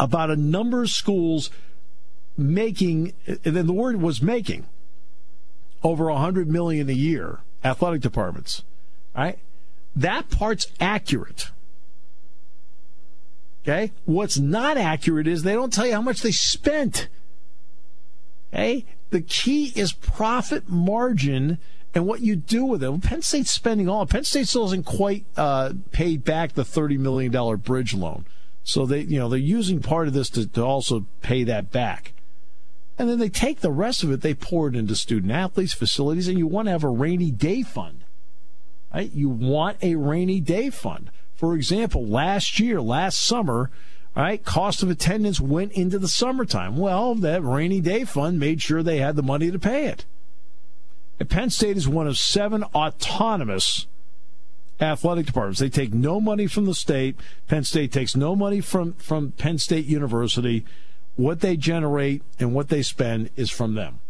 about 0.00 0.30
a 0.30 0.36
number 0.36 0.82
of 0.82 0.90
schools 0.90 1.48
making, 2.36 3.12
and 3.28 3.38
then 3.54 3.68
the 3.68 3.72
word 3.72 4.02
was 4.02 4.20
making 4.20 4.66
over 5.84 6.08
a 6.08 6.16
hundred 6.16 6.48
million 6.48 6.88
a 6.88 6.92
year, 6.92 7.38
athletic 7.62 8.00
departments, 8.00 8.64
right? 9.16 9.38
That 9.94 10.28
part's 10.28 10.66
accurate. 10.80 11.52
Okay. 13.62 13.92
What's 14.06 14.38
not 14.38 14.76
accurate 14.76 15.28
is 15.28 15.44
they 15.44 15.52
don't 15.52 15.72
tell 15.72 15.86
you 15.86 15.92
how 15.92 16.02
much 16.02 16.20
they 16.20 16.32
spent. 16.32 17.06
Okay. 18.52 18.84
The 19.10 19.20
key 19.20 19.72
is 19.76 19.92
profit 19.92 20.68
margin 20.68 21.58
and 21.94 22.06
what 22.06 22.20
you 22.20 22.36
do 22.36 22.64
with 22.64 22.82
it. 22.82 22.88
Well, 22.88 23.00
Penn 23.00 23.22
State's 23.22 23.50
spending 23.50 23.88
all. 23.88 24.06
Penn 24.06 24.24
State 24.24 24.48
still 24.48 24.64
hasn't 24.64 24.86
quite 24.86 25.24
uh, 25.36 25.72
paid 25.90 26.24
back 26.24 26.52
the 26.52 26.64
thirty 26.64 26.96
million 26.96 27.32
dollar 27.32 27.56
bridge 27.56 27.94
loan, 27.94 28.24
so 28.64 28.86
they 28.86 29.00
you 29.00 29.18
know 29.18 29.28
they're 29.28 29.38
using 29.38 29.80
part 29.80 30.08
of 30.08 30.14
this 30.14 30.30
to, 30.30 30.46
to 30.48 30.62
also 30.62 31.06
pay 31.20 31.44
that 31.44 31.70
back. 31.70 32.12
And 32.98 33.08
then 33.08 33.18
they 33.18 33.30
take 33.30 33.60
the 33.60 33.72
rest 33.72 34.02
of 34.02 34.12
it, 34.12 34.20
they 34.20 34.34
pour 34.34 34.68
it 34.68 34.76
into 34.76 34.94
student 34.94 35.32
athletes, 35.32 35.72
facilities, 35.72 36.28
and 36.28 36.38
you 36.38 36.46
want 36.46 36.66
to 36.66 36.72
have 36.72 36.84
a 36.84 36.88
rainy 36.88 37.30
day 37.30 37.62
fund. 37.62 38.04
Right? 38.92 39.10
You 39.12 39.30
want 39.30 39.78
a 39.82 39.94
rainy 39.94 40.40
day 40.40 40.70
fund. 40.70 41.10
For 41.34 41.54
example, 41.54 42.06
last 42.06 42.60
year, 42.60 42.80
last 42.80 43.20
summer, 43.20 43.70
right, 44.14 44.44
cost 44.44 44.82
of 44.82 44.90
attendance 44.90 45.40
went 45.40 45.72
into 45.72 45.98
the 45.98 46.06
summertime. 46.06 46.76
Well, 46.76 47.14
that 47.16 47.42
rainy 47.42 47.80
day 47.80 48.04
fund 48.04 48.38
made 48.38 48.60
sure 48.60 48.82
they 48.82 48.98
had 48.98 49.16
the 49.16 49.22
money 49.22 49.50
to 49.50 49.58
pay 49.58 49.86
it. 49.86 50.04
Penn 51.28 51.50
State 51.50 51.76
is 51.76 51.88
one 51.88 52.06
of 52.06 52.18
seven 52.18 52.64
autonomous 52.74 53.86
athletic 54.80 55.26
departments. 55.26 55.60
They 55.60 55.68
take 55.68 55.94
no 55.94 56.20
money 56.20 56.46
from 56.46 56.64
the 56.64 56.74
state. 56.74 57.16
Penn 57.48 57.64
State 57.64 57.92
takes 57.92 58.16
no 58.16 58.34
money 58.34 58.60
from, 58.60 58.94
from 58.94 59.32
Penn 59.32 59.58
State 59.58 59.86
University. 59.86 60.64
What 61.16 61.40
they 61.40 61.56
generate 61.56 62.22
and 62.38 62.54
what 62.54 62.68
they 62.68 62.82
spend 62.82 63.30
is 63.36 63.50
from 63.50 63.74
them. 63.74 64.00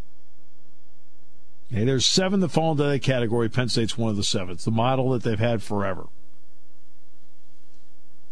Okay, 1.73 1.85
there's 1.85 2.07
seven 2.07 2.41
that 2.41 2.51
fall 2.51 2.73
into 2.73 2.85
that 2.85 3.03
category. 3.03 3.49
Penn 3.49 3.69
State's 3.69 3.97
one 3.97 4.11
of 4.11 4.17
the 4.17 4.25
seven. 4.25 4.51
It's 4.51 4.65
the 4.65 4.71
model 4.71 5.11
that 5.11 5.23
they've 5.23 5.39
had 5.39 5.63
forever. 5.63 6.07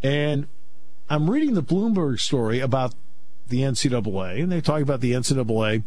And 0.03 0.47
I'm 1.09 1.31
reading 1.31 1.55
the 1.55 1.63
Bloomberg 1.63 2.21
story 2.21 2.61
about 2.61 2.95
the 3.49 3.63
NCAA, 3.63 4.43
and 4.43 4.53
they 4.53 4.61
talk 4.61 4.81
about 4.81 5.01
the 5.01 5.13
NCAA 5.13 5.83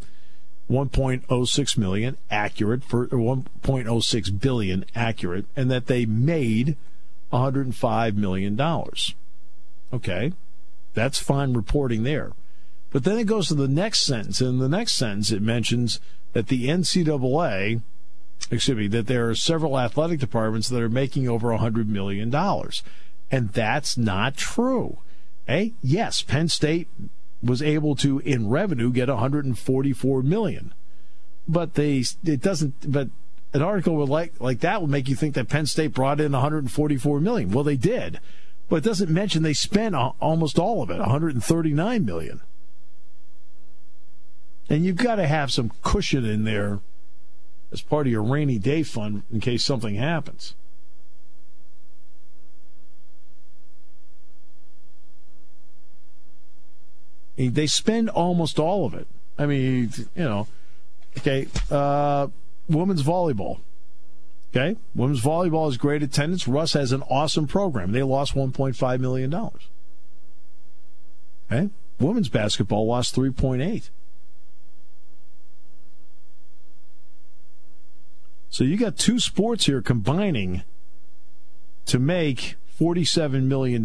1.06 0.70 1.78
million 1.78 2.18
accurate 2.32 2.84
for 2.84 3.08
1.06 3.08 4.40
billion 4.40 4.86
accurate, 4.96 5.46
and 5.56 5.70
that 5.70 5.88
they 5.88 6.06
made 6.06 6.78
105 7.30 8.16
million 8.16 8.56
dollars. 8.56 9.16
Okay, 9.92 10.34
that's 10.94 11.20
fine 11.20 11.54
reporting 11.54 12.04
there. 12.04 12.32
But 12.92 13.04
then 13.04 13.18
it 13.18 13.26
goes 13.26 13.48
to 13.48 13.56
the 13.56 13.68
next 13.68 14.02
sentence. 14.02 14.40
and 14.40 14.52
In 14.52 14.60
the 14.60 14.70
next 14.70 14.94
sentence, 14.94 15.32
it 15.32 15.42
mentions 15.42 16.00
that 16.34 16.48
the 16.48 16.68
NCAA, 16.68 17.82
excuse 18.52 18.78
me, 18.78 18.88
that 18.88 19.08
there 19.08 19.30
are 19.30 19.36
several 19.36 19.80
athletic 19.80 20.20
departments 20.20 20.70
that 20.70 20.82
are 20.82 20.90
making 20.90 21.28
over 21.28 21.50
$100 21.50 21.88
million. 21.88 22.34
And 23.32 23.50
that's 23.50 23.98
not 23.98 24.38
true. 24.38 25.00
Hey, 25.48 25.74
yes, 25.82 26.22
Penn 26.22 26.50
State 26.50 26.88
was 27.44 27.62
able 27.62 27.96
to, 27.98 28.20
in 28.20 28.50
revenue, 28.50 28.92
get 28.92 29.10
144 29.10 30.24
million. 30.24 30.74
But 31.48 31.74
they, 31.74 32.04
it 32.24 32.42
doesn't, 32.42 32.92
but 32.92 33.10
an 33.54 33.62
article 33.62 33.96
would 33.98 34.10
like, 34.10 34.40
like 34.40 34.62
that 34.62 34.82
would 34.82 34.90
make 34.90 35.10
you 35.10 35.16
think 35.16 35.36
that 35.36 35.50
Penn 35.50 35.66
State 35.66 35.94
brought 35.94 36.22
in 36.22 36.32
144 36.32 37.20
million. 37.20 37.52
Well, 37.52 37.64
they 37.64 37.76
did. 37.76 38.20
But 38.70 38.78
it 38.78 38.84
doesn't 38.84 39.12
mention 39.12 39.44
they 39.44 39.54
spent 39.54 39.94
almost 39.94 40.58
all 40.58 40.82
of 40.82 40.90
it, 40.90 41.00
139 41.00 42.06
million. 42.06 42.42
And 44.70 44.86
you've 44.86 44.96
got 44.96 45.16
to 45.16 45.28
have 45.28 45.52
some 45.52 45.72
cushion 45.84 46.26
in 46.26 46.46
there 46.46 46.80
as 47.72 47.82
part 47.82 48.08
of 48.08 48.12
your 48.12 48.24
rainy 48.24 48.58
day 48.58 48.84
fund 48.84 49.24
in 49.32 49.42
case 49.42 49.64
something 49.64 49.96
happens. 49.96 50.56
They 57.36 57.68
spend 57.68 58.10
almost 58.10 58.60
all 58.60 58.86
of 58.86 58.94
it. 58.94 59.08
I 59.38 59.46
mean, 59.46 59.92
you 60.16 60.24
know, 60.24 60.48
okay, 61.18 61.48
uh, 61.72 62.28
women's 62.70 63.04
volleyball. 63.04 63.60
Okay, 64.56 64.78
women's 64.94 65.22
volleyball 65.22 65.68
is 65.68 65.78
great 65.78 66.04
attendance. 66.04 66.48
Russ 66.48 66.74
has 66.74 66.92
an 66.92 67.02
awesome 67.04 67.48
program. 67.48 67.92
They 67.92 68.04
lost 68.04 68.36
$1.5 68.36 69.00
million. 69.00 69.34
Okay, 71.52 71.70
women's 72.00 72.30
basketball 72.30 72.86
lost 72.86 73.16
3.8. 73.16 73.90
So 78.50 78.64
you 78.64 78.78
got 78.78 78.96
two 78.96 79.20
sports 79.20 79.66
here 79.66 79.82
combining 79.82 80.62
to 81.86 81.98
make 81.98 82.56
$47 82.80 83.46
million 83.46 83.84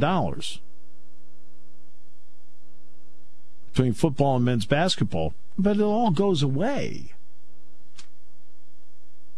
between 3.78 3.94
football 3.94 4.34
and 4.34 4.44
men's 4.44 4.66
basketball, 4.66 5.34
but 5.56 5.76
it 5.76 5.82
all 5.82 6.10
goes 6.10 6.42
away. 6.42 7.12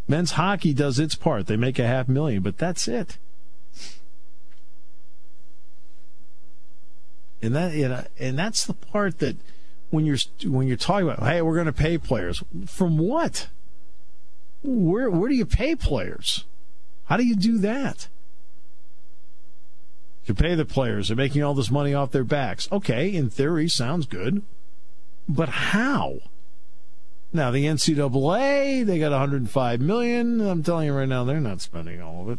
Men's 0.09 0.31
hockey 0.33 0.73
does 0.73 0.99
its 0.99 1.15
part. 1.15 1.47
They 1.47 1.59
make 1.59 1.79
a 1.79 1.87
half 1.87 2.09
million, 2.09 2.43
but 2.43 2.57
that's 2.57 2.89
it. 2.89 3.19
And 7.43 7.55
that 7.55 8.09
and 8.19 8.39
that's 8.39 8.65
the 8.65 8.73
part 8.73 9.19
that 9.19 9.37
when 9.91 10.07
you're 10.07 10.17
when 10.47 10.67
you're 10.67 10.79
talking 10.79 11.11
about, 11.11 11.23
hey, 11.23 11.43
we're 11.43 11.55
going 11.55 11.67
to 11.67 11.73
pay 11.73 11.99
players 11.99 12.43
from 12.67 12.97
what? 12.97 13.49
Where 14.63 15.11
where 15.11 15.29
do 15.29 15.35
you 15.35 15.45
pay 15.45 15.77
players? 15.77 16.47
How 17.05 17.19
do 17.19 17.27
you 17.27 17.37
do 17.37 17.59
that? 17.59 18.09
You 20.31 20.35
pay 20.35 20.55
the 20.55 20.65
players. 20.65 21.09
They're 21.09 21.17
making 21.17 21.43
all 21.43 21.55
this 21.55 21.73
money 21.73 21.93
off 21.93 22.13
their 22.13 22.23
backs. 22.23 22.69
Okay, 22.71 23.13
in 23.13 23.31
theory, 23.31 23.69
sounds 23.69 24.07
good. 24.07 24.43
But 25.29 25.49
how? 25.49 26.21
Now 27.33 27.51
the 27.51 27.65
NCAA, 27.65 28.87
they 28.87 29.01
got 29.01 29.11
105 29.11 29.81
million. 29.81 30.41
I'm 30.41 30.63
telling 30.63 30.87
you 30.87 30.95
right 30.95 31.09
now, 31.09 31.25
they're 31.25 31.41
not 31.41 31.61
spending 31.61 32.01
all 32.01 32.23
of 32.23 32.31
it. 32.31 32.39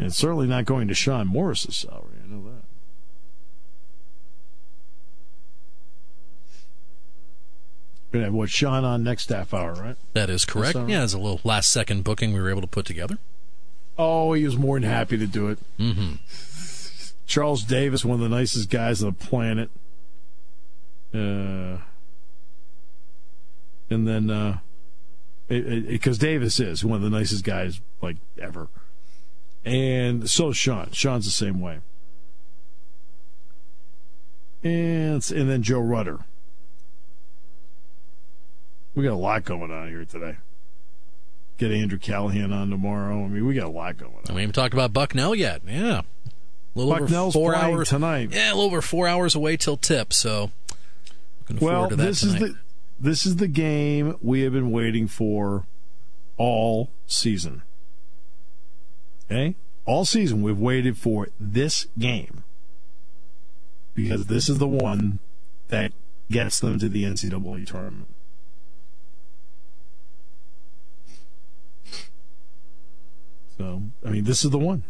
And 0.00 0.08
it's 0.08 0.16
certainly 0.16 0.48
not 0.48 0.64
going 0.64 0.88
to 0.88 0.94
Shon 0.94 1.28
Morris's 1.28 1.76
salary. 1.76 2.16
I 2.24 2.26
know 2.26 2.42
that. 2.46 2.64
We're 8.12 8.18
gonna 8.18 8.24
have 8.26 8.34
what 8.34 8.50
Shon 8.50 8.84
on 8.84 9.02
next 9.02 9.30
half 9.30 9.54
hour, 9.54 9.72
right? 9.72 9.96
That 10.12 10.28
is 10.28 10.44
correct. 10.44 10.76
Yeah, 10.86 11.02
it's 11.02 11.14
a 11.14 11.18
little 11.18 11.40
last 11.44 11.70
second 11.70 12.04
booking 12.04 12.34
we 12.34 12.40
were 12.40 12.50
able 12.50 12.60
to 12.60 12.66
put 12.66 12.84
together. 12.84 13.16
Oh, 13.96 14.34
he 14.34 14.44
was 14.44 14.56
more 14.56 14.78
than 14.78 14.88
happy 14.88 15.16
to 15.16 15.26
do 15.26 15.48
it. 15.48 15.58
Mm-hmm. 15.78 16.14
Charles 17.26 17.62
Davis, 17.62 18.04
one 18.04 18.16
of 18.16 18.20
the 18.20 18.34
nicest 18.34 18.68
guys 18.68 19.02
on 19.02 19.08
the 19.18 19.26
planet. 19.26 19.70
Uh, 21.14 21.78
and 23.88 24.06
then, 24.06 24.28
uh, 24.30 24.58
because 25.48 26.18
Davis 26.18 26.60
is 26.60 26.84
one 26.84 26.96
of 26.96 27.02
the 27.02 27.10
nicest 27.10 27.44
guys 27.44 27.80
like 28.02 28.16
ever, 28.38 28.68
and 29.64 30.28
so 30.28 30.50
is 30.50 30.56
Shon. 30.58 30.90
Shon's 30.92 31.24
the 31.24 31.30
same 31.30 31.60
way, 31.60 31.80
and 34.62 35.30
and 35.30 35.50
then 35.50 35.62
Joe 35.62 35.80
Rutter. 35.80 36.20
We 38.94 39.04
got 39.04 39.12
a 39.12 39.16
lot 39.16 39.44
going 39.44 39.70
on 39.70 39.88
here 39.88 40.04
today. 40.04 40.36
Get 41.58 41.70
Andrew 41.70 41.98
Callahan 41.98 42.52
on 42.52 42.70
tomorrow. 42.70 43.24
I 43.24 43.28
mean, 43.28 43.46
we 43.46 43.54
got 43.54 43.66
a 43.66 43.70
lot 43.70 43.96
going 43.96 44.12
on. 44.28 44.34
We 44.34 44.42
haven't 44.42 44.54
talked 44.54 44.74
about 44.74 44.92
Bucknell 44.92 45.34
yet. 45.34 45.62
Yeah. 45.66 46.02
A 46.74 46.78
little 46.78 46.92
Bucknell's 46.92 47.36
over 47.36 47.52
four 47.52 47.54
hours 47.54 47.90
tonight. 47.90 48.30
Yeah, 48.32 48.48
a 48.48 48.54
little 48.54 48.64
over 48.64 48.82
four 48.82 49.06
hours 49.06 49.34
away 49.34 49.56
till 49.56 49.76
tip. 49.76 50.12
So, 50.12 50.50
well, 51.48 51.58
forward 51.58 51.90
to 51.90 51.96
that 51.96 52.04
this 52.04 52.20
tonight. 52.20 52.34
is 52.34 52.40
the 52.40 52.58
this 52.98 53.26
is 53.26 53.36
the 53.36 53.48
game 53.48 54.16
we 54.22 54.40
have 54.40 54.52
been 54.52 54.70
waiting 54.70 55.06
for 55.06 55.66
all 56.38 56.90
season. 57.06 57.62
Okay, 59.30 59.54
all 59.84 60.04
season 60.04 60.42
we've 60.42 60.58
waited 60.58 60.96
for 60.96 61.28
this 61.38 61.86
game 61.98 62.42
because 63.94 64.26
this 64.26 64.48
is 64.48 64.58
the 64.58 64.68
one 64.68 65.18
that 65.68 65.92
gets 66.30 66.58
them 66.58 66.78
to 66.78 66.88
the 66.88 67.04
NCAA 67.04 67.66
tournament. 67.66 68.08
So, 73.58 73.82
I 74.04 74.10
mean, 74.10 74.24
this 74.24 74.44
is 74.44 74.50
the 74.50 74.58
one. 74.58 74.84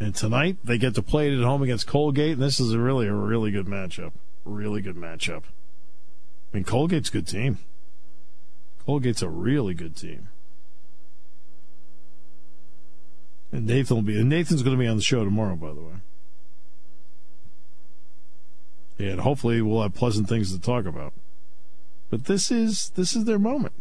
And 0.00 0.14
tonight 0.14 0.56
they 0.64 0.78
get 0.78 0.94
to 0.94 1.02
play 1.02 1.28
it 1.28 1.38
at 1.38 1.44
home 1.44 1.62
against 1.62 1.86
Colgate, 1.86 2.32
and 2.32 2.42
this 2.42 2.58
is 2.58 2.72
a 2.72 2.78
really 2.78 3.06
a 3.06 3.12
really 3.12 3.50
good 3.50 3.66
matchup. 3.66 4.12
Really 4.44 4.80
good 4.80 4.96
matchup. 4.96 5.42
I 6.52 6.56
mean, 6.56 6.64
Colgate's 6.64 7.10
a 7.10 7.12
good 7.12 7.26
team. 7.26 7.58
Colgate's 8.86 9.22
a 9.22 9.28
really 9.28 9.74
good 9.74 9.94
team. 9.94 10.28
And 13.52 13.66
Nathan 13.66 13.96
will 13.96 14.02
be 14.02 14.18
and 14.18 14.28
Nathan's 14.28 14.62
going 14.62 14.76
to 14.76 14.80
be 14.80 14.88
on 14.88 14.96
the 14.96 15.02
show 15.02 15.22
tomorrow, 15.22 15.56
by 15.56 15.74
the 15.74 15.82
way. 15.82 15.94
And 19.08 19.20
hopefully 19.20 19.62
we'll 19.62 19.82
have 19.82 19.94
pleasant 19.94 20.28
things 20.28 20.52
to 20.52 20.60
talk 20.60 20.84
about. 20.84 21.14
But 22.10 22.26
this 22.26 22.50
is 22.50 22.90
this 22.90 23.16
is 23.16 23.24
their 23.24 23.38
moment. 23.38 23.72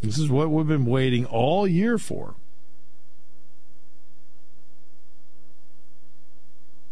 This 0.00 0.18
is 0.18 0.28
what 0.28 0.50
we've 0.50 0.66
been 0.66 0.86
waiting 0.86 1.24
all 1.26 1.66
year 1.66 1.96
for. 1.96 2.34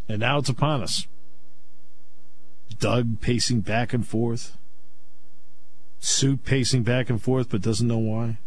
And 0.09 0.21
now 0.21 0.39
it's 0.39 0.49
upon 0.49 0.83
us. 0.83 1.09
Doug 2.79 3.21
pacing 3.21 3.63
back 3.63 3.93
and 3.93 4.07
forth. 4.07 4.57
Suit 5.99 6.45
pacing 6.45 6.85
back 6.85 7.11
and 7.11 7.21
forth, 7.21 7.51
but 7.51 7.63
doesn't 7.63 7.89
know 7.89 7.99
why. 7.99 8.39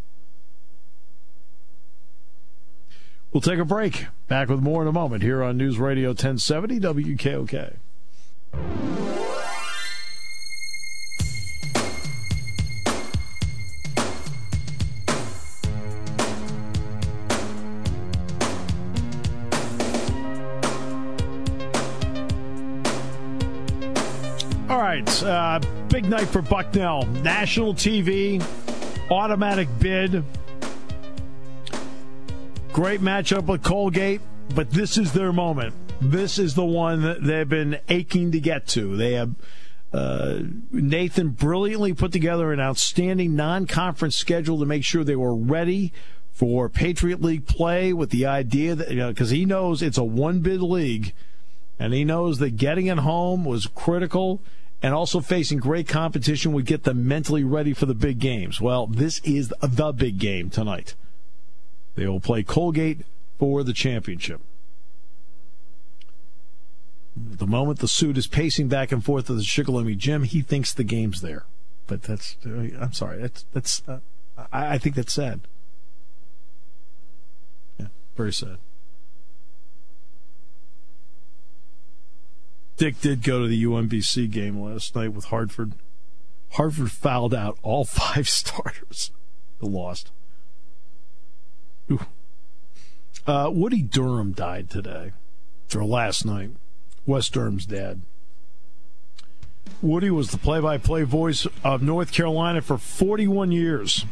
We'll 3.34 3.40
take 3.40 3.58
a 3.58 3.64
break. 3.64 4.06
Back 4.28 4.48
with 4.48 4.60
more 4.60 4.80
in 4.82 4.86
a 4.86 4.92
moment 4.92 5.24
here 5.24 5.42
on 5.42 5.56
News 5.56 5.76
Radio 5.76 6.10
1070 6.10 6.78
WKOK. 6.78 7.78
All 24.70 24.78
right, 24.78 25.22
uh, 25.24 25.58
big 25.88 26.04
night 26.04 26.28
for 26.28 26.40
Bucknell. 26.40 27.04
National 27.06 27.74
TV, 27.74 28.40
automatic 29.10 29.66
bid. 29.80 30.22
Great 32.74 33.00
matchup 33.00 33.46
with 33.46 33.62
Colgate, 33.62 34.20
but 34.56 34.68
this 34.68 34.98
is 34.98 35.12
their 35.12 35.32
moment. 35.32 35.72
This 36.00 36.40
is 36.40 36.56
the 36.56 36.64
one 36.64 37.02
that 37.02 37.22
they've 37.22 37.48
been 37.48 37.78
aching 37.88 38.32
to 38.32 38.40
get 38.40 38.66
to. 38.70 38.96
They 38.96 39.12
have 39.12 39.36
uh, 39.92 40.40
Nathan 40.72 41.28
brilliantly 41.28 41.92
put 41.92 42.10
together 42.10 42.52
an 42.52 42.58
outstanding 42.58 43.36
non-conference 43.36 44.16
schedule 44.16 44.58
to 44.58 44.66
make 44.66 44.82
sure 44.82 45.04
they 45.04 45.14
were 45.14 45.36
ready 45.36 45.92
for 46.32 46.68
Patriot 46.68 47.22
League 47.22 47.46
play. 47.46 47.92
With 47.92 48.10
the 48.10 48.26
idea 48.26 48.74
that 48.74 48.88
because 48.88 49.32
you 49.32 49.46
know, 49.46 49.62
he 49.62 49.68
knows 49.68 49.80
it's 49.80 49.96
a 49.96 50.02
one-bid 50.02 50.60
league, 50.60 51.14
and 51.78 51.94
he 51.94 52.02
knows 52.04 52.40
that 52.40 52.56
getting 52.56 52.86
it 52.86 52.98
home 52.98 53.44
was 53.44 53.68
critical. 53.68 54.42
And 54.82 54.92
also 54.92 55.20
facing 55.20 55.58
great 55.58 55.86
competition 55.86 56.52
would 56.54 56.66
get 56.66 56.82
them 56.82 57.06
mentally 57.06 57.44
ready 57.44 57.72
for 57.72 57.86
the 57.86 57.94
big 57.94 58.18
games. 58.18 58.60
Well, 58.60 58.88
this 58.88 59.20
is 59.20 59.52
the 59.62 59.92
big 59.92 60.18
game 60.18 60.50
tonight. 60.50 60.96
They 61.94 62.06
will 62.06 62.20
play 62.20 62.42
Colgate 62.42 63.02
for 63.38 63.62
the 63.62 63.72
championship. 63.72 64.40
The 67.16 67.46
moment 67.46 67.78
the 67.78 67.88
suit 67.88 68.18
is 68.18 68.26
pacing 68.26 68.68
back 68.68 68.90
and 68.90 69.04
forth 69.04 69.30
at 69.30 69.36
the 69.36 69.42
Shikellamy 69.42 69.96
gym, 69.96 70.24
he 70.24 70.42
thinks 70.42 70.72
the 70.72 70.82
game's 70.82 71.20
there. 71.20 71.44
But 71.86 72.02
that's, 72.02 72.36
I'm 72.44 72.92
sorry, 72.92 73.18
that's, 73.18 73.44
that's, 73.52 73.82
uh, 73.86 73.98
I, 74.52 74.74
I 74.74 74.78
think 74.78 74.96
that's 74.96 75.12
sad. 75.12 75.42
Yeah, 77.78 77.86
very 78.16 78.32
sad. 78.32 78.58
Dick 82.76 83.00
did 83.00 83.22
go 83.22 83.42
to 83.42 83.48
the 83.48 83.62
UMBC 83.62 84.30
game 84.30 84.60
last 84.60 84.96
night 84.96 85.12
with 85.12 85.26
Hartford. 85.26 85.74
Hartford 86.52 86.90
fouled 86.90 87.34
out 87.34 87.58
all 87.62 87.84
five 87.84 88.28
starters. 88.28 89.12
They 89.60 89.68
lost. 89.68 90.10
Uh, 93.26 93.50
Woody 93.50 93.80
Durham 93.80 94.32
died 94.32 94.68
today, 94.68 95.12
or 95.74 95.84
last 95.84 96.26
night. 96.26 96.50
Wes 97.06 97.28
Durham's 97.28 97.66
dad. 97.66 98.02
Woody 99.82 100.10
was 100.10 100.30
the 100.30 100.38
play 100.38 100.60
by 100.60 100.78
play 100.78 101.02
voice 101.02 101.46
of 101.62 101.82
North 101.82 102.12
Carolina 102.12 102.60
for 102.60 102.78
41 102.78 103.52
years. 103.52 104.04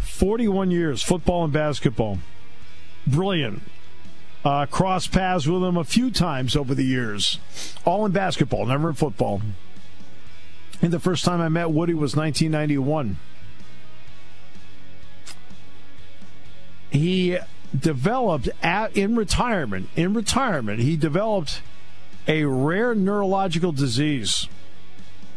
41 0.00 0.70
years, 0.70 1.02
football 1.02 1.44
and 1.44 1.52
basketball. 1.52 2.18
Brilliant. 3.06 3.62
Uh, 4.44 4.66
cross 4.66 5.06
paths 5.06 5.46
with 5.46 5.62
him 5.62 5.76
a 5.76 5.84
few 5.84 6.10
times 6.10 6.56
over 6.56 6.74
the 6.74 6.84
years, 6.84 7.38
all 7.84 8.06
in 8.06 8.12
basketball, 8.12 8.66
never 8.66 8.88
in 8.88 8.94
football. 8.94 9.42
And 10.80 10.92
the 10.92 11.00
first 11.00 11.24
time 11.24 11.40
I 11.40 11.48
met 11.48 11.70
Woody 11.70 11.92
was 11.92 12.16
1991. 12.16 13.18
He 16.90 17.38
developed 17.78 18.48
at, 18.62 18.96
in 18.96 19.16
retirement. 19.16 19.88
In 19.96 20.14
retirement, 20.14 20.80
he 20.80 20.96
developed 20.96 21.62
a 22.26 22.44
rare 22.44 22.94
neurological 22.94 23.72
disease 23.72 24.48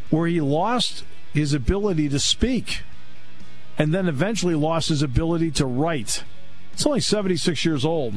where 0.10 0.28
he 0.28 0.42
lost 0.42 1.04
his 1.34 1.54
ability 1.54 2.10
to 2.10 2.20
speak 2.20 2.82
and 3.78 3.94
then 3.94 4.08
eventually 4.08 4.56
lost 4.56 4.90
his 4.90 5.02
ability 5.02 5.52
to 5.52 5.66
write. 5.66 6.24
It's 6.74 6.86
only 6.86 7.00
76 7.00 7.66
years 7.66 7.86
old. 7.86 8.16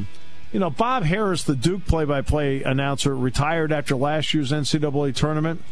You 0.52 0.60
know, 0.60 0.70
Bob 0.70 1.04
Harris, 1.04 1.42
the 1.42 1.56
Duke 1.56 1.86
play 1.86 2.04
by 2.04 2.22
play 2.22 2.62
announcer, 2.62 3.16
retired 3.16 3.72
after 3.72 3.96
last 3.96 4.32
year's 4.32 4.52
NCAA 4.52 5.14
tournament. 5.14 5.62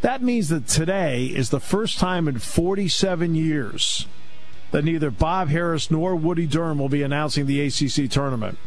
That 0.00 0.22
means 0.22 0.48
that 0.48 0.66
today 0.66 1.26
is 1.26 1.50
the 1.50 1.60
first 1.60 1.98
time 1.98 2.26
in 2.26 2.38
47 2.38 3.34
years 3.34 4.06
that 4.72 4.84
neither 4.84 5.10
Bob 5.10 5.48
Harris 5.48 5.90
nor 5.90 6.16
Woody 6.16 6.46
Durham 6.46 6.78
will 6.78 6.88
be 6.88 7.02
announcing 7.02 7.46
the 7.46 7.60
ACC 7.60 8.10
tournament. 8.10 8.58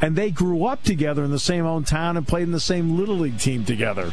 And 0.00 0.14
they 0.14 0.30
grew 0.30 0.66
up 0.66 0.82
together 0.82 1.24
in 1.24 1.30
the 1.30 1.38
same 1.38 1.64
hometown 1.64 2.16
and 2.16 2.28
played 2.28 2.44
in 2.44 2.52
the 2.52 2.60
same 2.60 2.96
Little 2.96 3.16
League 3.16 3.38
team 3.38 3.64
together. 3.64 4.12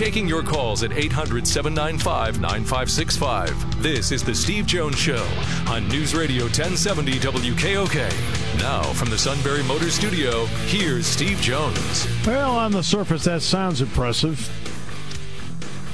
Taking 0.00 0.26
your 0.26 0.42
calls 0.42 0.82
at 0.82 0.94
800 0.94 1.46
795 1.46 2.40
9565. 2.40 3.82
This 3.82 4.12
is 4.12 4.24
The 4.24 4.34
Steve 4.34 4.64
Jones 4.64 4.96
Show 4.96 5.28
on 5.68 5.86
News 5.88 6.14
Radio 6.14 6.44
1070 6.44 7.18
WKOK. 7.18 8.58
Now, 8.60 8.82
from 8.94 9.10
the 9.10 9.18
Sunbury 9.18 9.62
Motor 9.64 9.90
Studio, 9.90 10.46
here's 10.68 11.06
Steve 11.06 11.38
Jones. 11.42 12.08
Well, 12.26 12.56
on 12.56 12.72
the 12.72 12.82
surface, 12.82 13.24
that 13.24 13.42
sounds 13.42 13.82
impressive. 13.82 14.48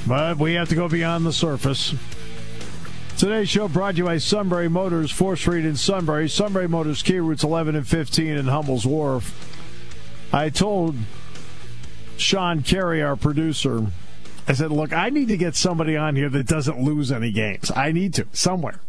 But 0.07 0.37
we 0.37 0.53
have 0.53 0.69
to 0.69 0.75
go 0.75 0.87
beyond 0.87 1.25
the 1.25 1.33
surface. 1.33 1.93
Today's 3.17 3.49
show 3.49 3.67
brought 3.67 3.95
to 3.95 3.97
you 3.97 4.05
by 4.05 4.19
Sunbury 4.19 4.69
Motors, 4.69 5.11
4th 5.11 5.39
Street 5.39 5.65
in 5.65 5.75
Sunbury. 5.75 6.29
Sunbury 6.29 6.69
Motors, 6.69 7.03
Kia 7.03 7.21
routes 7.21 7.43
11 7.43 7.75
and 7.75 7.85
15 7.85 8.25
in 8.25 8.45
Hummel's 8.45 8.85
Wharf. 8.87 9.33
I 10.31 10.49
told 10.49 10.95
Sean 12.19 12.63
Carey, 12.63 13.01
our 13.01 13.15
producer, 13.15 13.87
I 14.47 14.53
said, 14.53 14.71
look, 14.71 14.93
I 14.93 15.09
need 15.09 15.27
to 15.27 15.37
get 15.37 15.55
somebody 15.55 15.97
on 15.97 16.15
here 16.15 16.29
that 16.29 16.47
doesn't 16.47 16.79
lose 16.79 17.11
any 17.11 17.31
games. 17.31 17.71
I 17.75 17.91
need 17.91 18.13
to, 18.15 18.27
somewhere. 18.31 18.79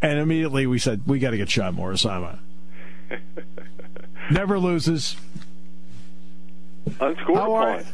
And 0.00 0.18
immediately 0.18 0.66
we 0.66 0.78
said, 0.78 1.02
we 1.06 1.18
got 1.18 1.30
to 1.30 1.36
get 1.36 1.50
Shon 1.50 1.74
Morris 1.74 2.04
on. 2.04 2.38
Never 4.30 4.58
loses. 4.58 5.16
Unscored 7.00 7.38
How 7.38 7.56
upon. 7.56 7.84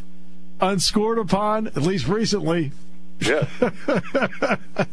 Unscored 0.61 1.19
upon, 1.19 1.67
at 1.69 1.79
least 1.79 2.07
recently. 2.07 2.73
Yes. 3.21 3.49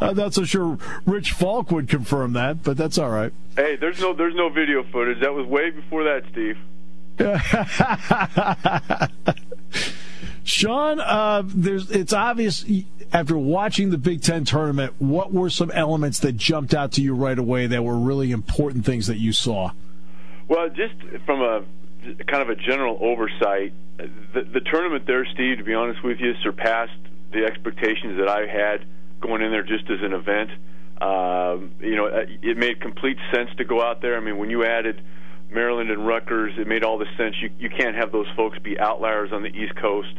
I'm 0.00 0.16
not 0.16 0.34
so 0.34 0.44
sure 0.44 0.78
Rich 1.06 1.32
Falk 1.32 1.70
would 1.70 1.88
confirm 1.88 2.32
that, 2.34 2.62
but 2.62 2.76
that's 2.76 2.98
all 2.98 3.10
right. 3.10 3.32
hey, 3.56 3.76
there's 3.76 4.00
no 4.00 4.12
there's 4.14 4.34
no 4.34 4.48
video 4.48 4.84
footage. 4.84 5.20
That 5.20 5.34
was 5.34 5.46
way 5.46 5.70
before 5.70 6.04
that, 6.04 6.24
Steve. 6.30 6.58
Shon, 10.44 11.00
uh, 11.00 11.42
it's 11.56 12.12
obvious 12.12 12.64
after 13.12 13.36
watching 13.36 13.90
the 13.90 13.98
Big 13.98 14.22
Ten 14.22 14.44
tournament, 14.44 14.94
what 14.98 15.32
were 15.32 15.50
some 15.50 15.70
elements 15.72 16.20
that 16.20 16.36
jumped 16.36 16.74
out 16.74 16.92
to 16.92 17.02
you 17.02 17.14
right 17.14 17.38
away 17.38 17.66
that 17.66 17.82
were 17.82 17.98
really 17.98 18.30
important 18.30 18.84
things 18.84 19.06
that 19.06 19.18
you 19.18 19.32
saw? 19.32 19.72
Well, 20.48 20.68
just 20.68 20.94
from 21.24 21.42
a 21.42 21.64
kind 22.26 22.42
of 22.42 22.50
a 22.50 22.54
general 22.56 22.98
oversight, 23.00 23.72
the, 23.96 24.42
the 24.42 24.60
tournament 24.60 25.06
there, 25.06 25.24
Steve, 25.34 25.58
to 25.58 25.64
be 25.64 25.74
honest 25.74 26.04
with 26.04 26.18
you, 26.20 26.34
surpassed 26.42 26.92
the 27.32 27.44
expectations 27.44 28.18
that 28.18 28.28
I 28.28 28.46
had 28.46 28.86
going 29.20 29.42
in 29.42 29.50
there 29.50 29.64
just 29.64 29.90
as 29.90 30.00
an 30.02 30.12
event. 30.12 30.50
Um, 31.00 31.74
you 31.80 31.96
know, 31.96 32.06
it 32.06 32.56
made 32.56 32.80
complete 32.80 33.18
sense 33.32 33.50
to 33.58 33.64
go 33.64 33.82
out 33.82 34.00
there. 34.00 34.16
I 34.16 34.20
mean, 34.20 34.38
when 34.38 34.50
you 34.50 34.64
added 34.64 35.02
Maryland 35.50 35.90
and 35.90 36.06
Rutgers, 36.06 36.54
it 36.58 36.66
made 36.66 36.84
all 36.84 36.98
the 36.98 37.06
sense. 37.16 37.36
You 37.40 37.50
you 37.58 37.70
can't 37.70 37.96
have 37.96 38.12
those 38.12 38.26
folks 38.36 38.58
be 38.58 38.78
outliers 38.78 39.30
on 39.32 39.42
the 39.42 39.48
East 39.48 39.76
Coast, 39.76 40.14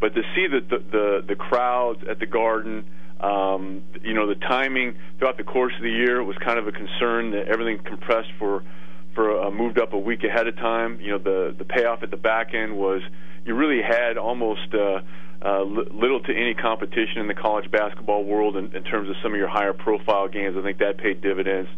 but 0.00 0.14
to 0.14 0.22
see 0.34 0.46
the 0.46 0.60
the 0.60 0.78
the, 0.78 1.24
the 1.28 1.36
crowds 1.36 2.00
at 2.08 2.18
the 2.18 2.26
Garden. 2.26 2.84
Um, 3.20 3.84
you 4.02 4.12
know 4.12 4.26
the 4.26 4.34
timing 4.34 4.96
throughout 5.18 5.38
the 5.38 5.44
course 5.44 5.72
of 5.76 5.82
the 5.82 5.90
year 5.90 6.20
it 6.20 6.24
was 6.24 6.36
kind 6.44 6.58
of 6.58 6.66
a 6.66 6.72
concern 6.72 7.30
that 7.30 7.46
everything 7.46 7.78
compressed 7.78 8.28
for 8.38 8.64
for 9.14 9.40
uh, 9.40 9.50
moved 9.50 9.78
up 9.78 9.92
a 9.92 9.98
week 9.98 10.24
ahead 10.24 10.46
of 10.46 10.56
time. 10.56 11.00
You 11.00 11.12
know, 11.12 11.18
the 11.18 11.54
the 11.56 11.64
payoff 11.64 12.02
at 12.02 12.10
the 12.10 12.16
back 12.16 12.54
end 12.54 12.76
was 12.76 13.02
you 13.46 13.54
really 13.54 13.82
had 13.82 14.18
almost 14.18 14.74
uh, 14.74 15.00
uh, 15.42 15.62
little 15.62 16.20
to 16.20 16.34
any 16.34 16.54
competition 16.54 17.18
in 17.18 17.28
the 17.28 17.34
college 17.34 17.70
basketball 17.70 18.24
world 18.24 18.56
in, 18.56 18.74
in 18.74 18.82
terms 18.82 19.08
of 19.08 19.16
some 19.22 19.32
of 19.32 19.38
your 19.38 19.48
higher 19.48 19.72
profile 19.72 20.28
games. 20.28 20.56
I 20.58 20.62
think 20.62 20.78
that 20.78 20.98
paid 20.98 21.20
dividends. 21.20 21.68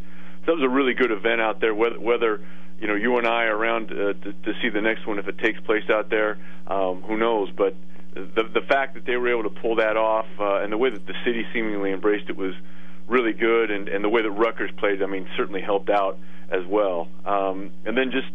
That 0.46 0.52
was 0.52 0.62
a 0.62 0.68
really 0.68 0.94
good 0.94 1.10
event 1.10 1.40
out 1.40 1.60
there. 1.60 1.74
Whether 1.74 2.00
whether 2.00 2.40
you 2.80 2.86
know 2.86 2.94
you 2.94 3.18
and 3.18 3.26
I 3.26 3.44
are 3.44 3.56
around 3.56 3.90
uh, 3.90 4.12
to, 4.12 4.32
to 4.32 4.52
see 4.62 4.68
the 4.68 4.80
next 4.80 5.06
one 5.06 5.18
if 5.18 5.28
it 5.28 5.38
takes 5.38 5.60
place 5.60 5.88
out 5.90 6.10
there, 6.10 6.38
um, 6.66 7.02
who 7.02 7.16
knows? 7.16 7.50
But 7.56 7.74
the 8.14 8.44
the 8.52 8.62
fact 8.62 8.94
that 8.94 9.04
they 9.04 9.16
were 9.16 9.28
able 9.28 9.44
to 9.44 9.60
pull 9.60 9.76
that 9.76 9.96
off 9.96 10.26
uh, 10.38 10.62
and 10.62 10.72
the 10.72 10.78
way 10.78 10.90
that 10.90 11.06
the 11.06 11.14
city 11.24 11.44
seemingly 11.52 11.92
embraced 11.92 12.30
it 12.30 12.36
was 12.36 12.54
really 13.06 13.32
good, 13.32 13.70
and, 13.70 13.88
and 13.88 14.02
the 14.04 14.08
way 14.08 14.22
that 14.22 14.30
Rutgers 14.30 14.70
played, 14.78 15.02
I 15.02 15.06
mean, 15.06 15.28
certainly 15.36 15.60
helped 15.60 15.90
out 15.90 16.18
as 16.50 16.64
well. 16.66 17.08
Um, 17.24 17.70
and 17.84 17.96
then 17.96 18.10
just 18.10 18.28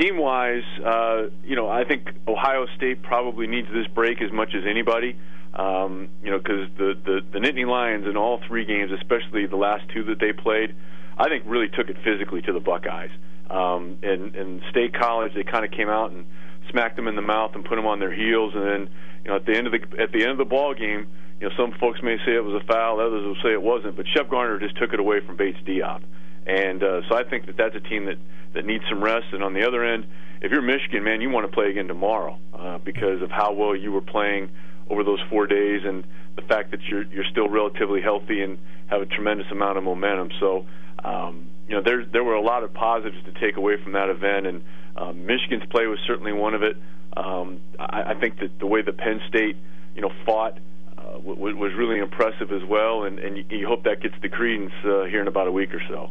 team 0.00 0.18
wise, 0.18 0.64
uh, 0.84 1.24
you 1.44 1.56
know, 1.56 1.68
I 1.68 1.84
think 1.84 2.08
Ohio 2.26 2.66
State 2.76 3.02
probably 3.02 3.46
needs 3.46 3.68
this 3.72 3.86
break 3.88 4.22
as 4.22 4.32
much 4.32 4.54
as 4.54 4.64
anybody. 4.68 5.16
Um, 5.54 6.10
you 6.22 6.30
know, 6.30 6.38
because 6.38 6.68
the, 6.76 6.94
the 7.02 7.20
the 7.32 7.38
Nittany 7.38 7.66
Lions 7.66 8.06
in 8.06 8.16
all 8.16 8.40
three 8.46 8.66
games, 8.66 8.92
especially 8.92 9.46
the 9.46 9.56
last 9.56 9.84
two 9.88 10.04
that 10.04 10.18
they 10.20 10.32
played, 10.32 10.74
I 11.16 11.28
think 11.28 11.44
really 11.46 11.68
took 11.68 11.88
it 11.88 11.96
physically 12.04 12.42
to 12.42 12.52
the 12.52 12.60
Buckeyes. 12.60 13.10
Um, 13.50 13.98
and 14.02 14.34
and 14.34 14.62
State 14.70 14.94
College, 14.94 15.32
they 15.34 15.44
kind 15.44 15.64
of 15.64 15.70
came 15.70 15.88
out 15.88 16.10
and 16.10 16.26
smacked 16.70 16.96
them 16.96 17.08
in 17.08 17.14
the 17.16 17.22
mouth 17.22 17.52
and 17.54 17.64
put 17.64 17.76
them 17.76 17.86
on 17.86 18.00
their 18.00 18.12
heels, 18.12 18.54
and 18.54 18.66
then 18.66 18.88
you 19.24 19.30
know 19.30 19.36
at 19.36 19.46
the 19.46 19.56
end 19.56 19.66
of 19.66 19.72
the 19.72 20.02
at 20.02 20.12
the 20.12 20.22
end 20.22 20.32
of 20.32 20.38
the 20.38 20.44
ball 20.44 20.74
game, 20.74 21.06
you 21.40 21.48
know 21.48 21.54
some 21.56 21.72
folks 21.78 22.00
may 22.02 22.16
say 22.26 22.34
it 22.34 22.44
was 22.44 22.60
a 22.60 22.66
foul, 22.66 23.00
others 23.00 23.24
will 23.24 23.36
say 23.42 23.52
it 23.52 23.62
wasn't, 23.62 23.96
but 23.96 24.06
Shep 24.14 24.28
Garner 24.30 24.58
just 24.58 24.76
took 24.76 24.92
it 24.92 25.00
away 25.00 25.20
from 25.24 25.36
Bates 25.36 25.58
Diop. 25.64 26.02
And 26.46 26.82
uh, 26.82 27.02
so 27.08 27.16
I 27.16 27.24
think 27.24 27.46
that 27.46 27.56
that's 27.56 27.74
a 27.74 27.80
team 27.80 28.06
that 28.06 28.18
that 28.54 28.64
needs 28.64 28.84
some 28.88 29.02
rest. 29.02 29.26
And 29.32 29.42
on 29.42 29.54
the 29.54 29.66
other 29.66 29.84
end, 29.84 30.06
if 30.40 30.50
you're 30.50 30.62
Michigan, 30.62 31.04
man, 31.04 31.20
you 31.20 31.30
want 31.30 31.46
to 31.46 31.52
play 31.52 31.70
again 31.70 31.88
tomorrow 31.88 32.38
uh, 32.52 32.78
because 32.78 33.22
of 33.22 33.30
how 33.30 33.52
well 33.52 33.76
you 33.76 33.92
were 33.92 34.00
playing 34.00 34.50
over 34.90 35.02
those 35.02 35.20
four 35.28 35.46
days 35.46 35.82
and 35.84 36.04
the 36.36 36.42
fact 36.42 36.70
that 36.70 36.80
you're 36.88 37.04
you're 37.04 37.24
still 37.30 37.48
relatively 37.48 38.00
healthy 38.00 38.42
and 38.42 38.58
have 38.88 39.02
a 39.02 39.06
tremendous 39.06 39.46
amount 39.50 39.78
of 39.78 39.84
momentum. 39.84 40.30
So 40.40 40.66
um, 41.04 41.50
you 41.68 41.74
know 41.76 41.82
there 41.82 42.04
there 42.04 42.24
were 42.24 42.34
a 42.34 42.42
lot 42.42 42.62
of 42.62 42.72
positives 42.72 43.24
to 43.24 43.32
take 43.40 43.56
away 43.56 43.76
from 43.82 43.92
that 43.92 44.08
event, 44.08 44.46
and 44.46 44.64
um, 44.96 45.26
Michigan's 45.26 45.64
play 45.70 45.86
was 45.86 45.98
certainly 46.06 46.32
one 46.32 46.54
of 46.54 46.62
it. 46.62 46.76
Um, 47.16 47.60
I, 47.78 48.12
I 48.12 48.14
think 48.14 48.40
that 48.40 48.58
the 48.58 48.66
way 48.66 48.82
the 48.82 48.92
Penn 48.92 49.20
State 49.28 49.56
you 49.94 50.02
know 50.02 50.12
fought 50.24 50.58
uh, 50.96 51.18
w- 51.18 51.56
was 51.56 51.72
really 51.74 51.98
impressive 51.98 52.52
as 52.52 52.64
well, 52.64 53.04
and, 53.04 53.18
and 53.18 53.36
you, 53.36 53.44
you 53.50 53.66
hope 53.66 53.84
that 53.84 54.00
gets 54.00 54.14
the 54.22 54.28
credence 54.28 54.72
uh, 54.84 55.04
here 55.04 55.20
in 55.20 55.28
about 55.28 55.46
a 55.46 55.52
week 55.52 55.74
or 55.74 55.82
so. 55.88 56.10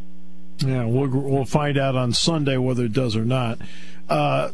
Yeah, 0.60 0.86
we'll 0.86 1.10
we'll 1.10 1.46
find 1.46 1.78
out 1.78 1.96
on 1.96 2.14
Sunday 2.14 2.58
whether 2.58 2.86
it 2.86 2.94
does 2.94 3.16
or 3.16 3.26
not. 3.26 3.60
Uh, 4.08 4.52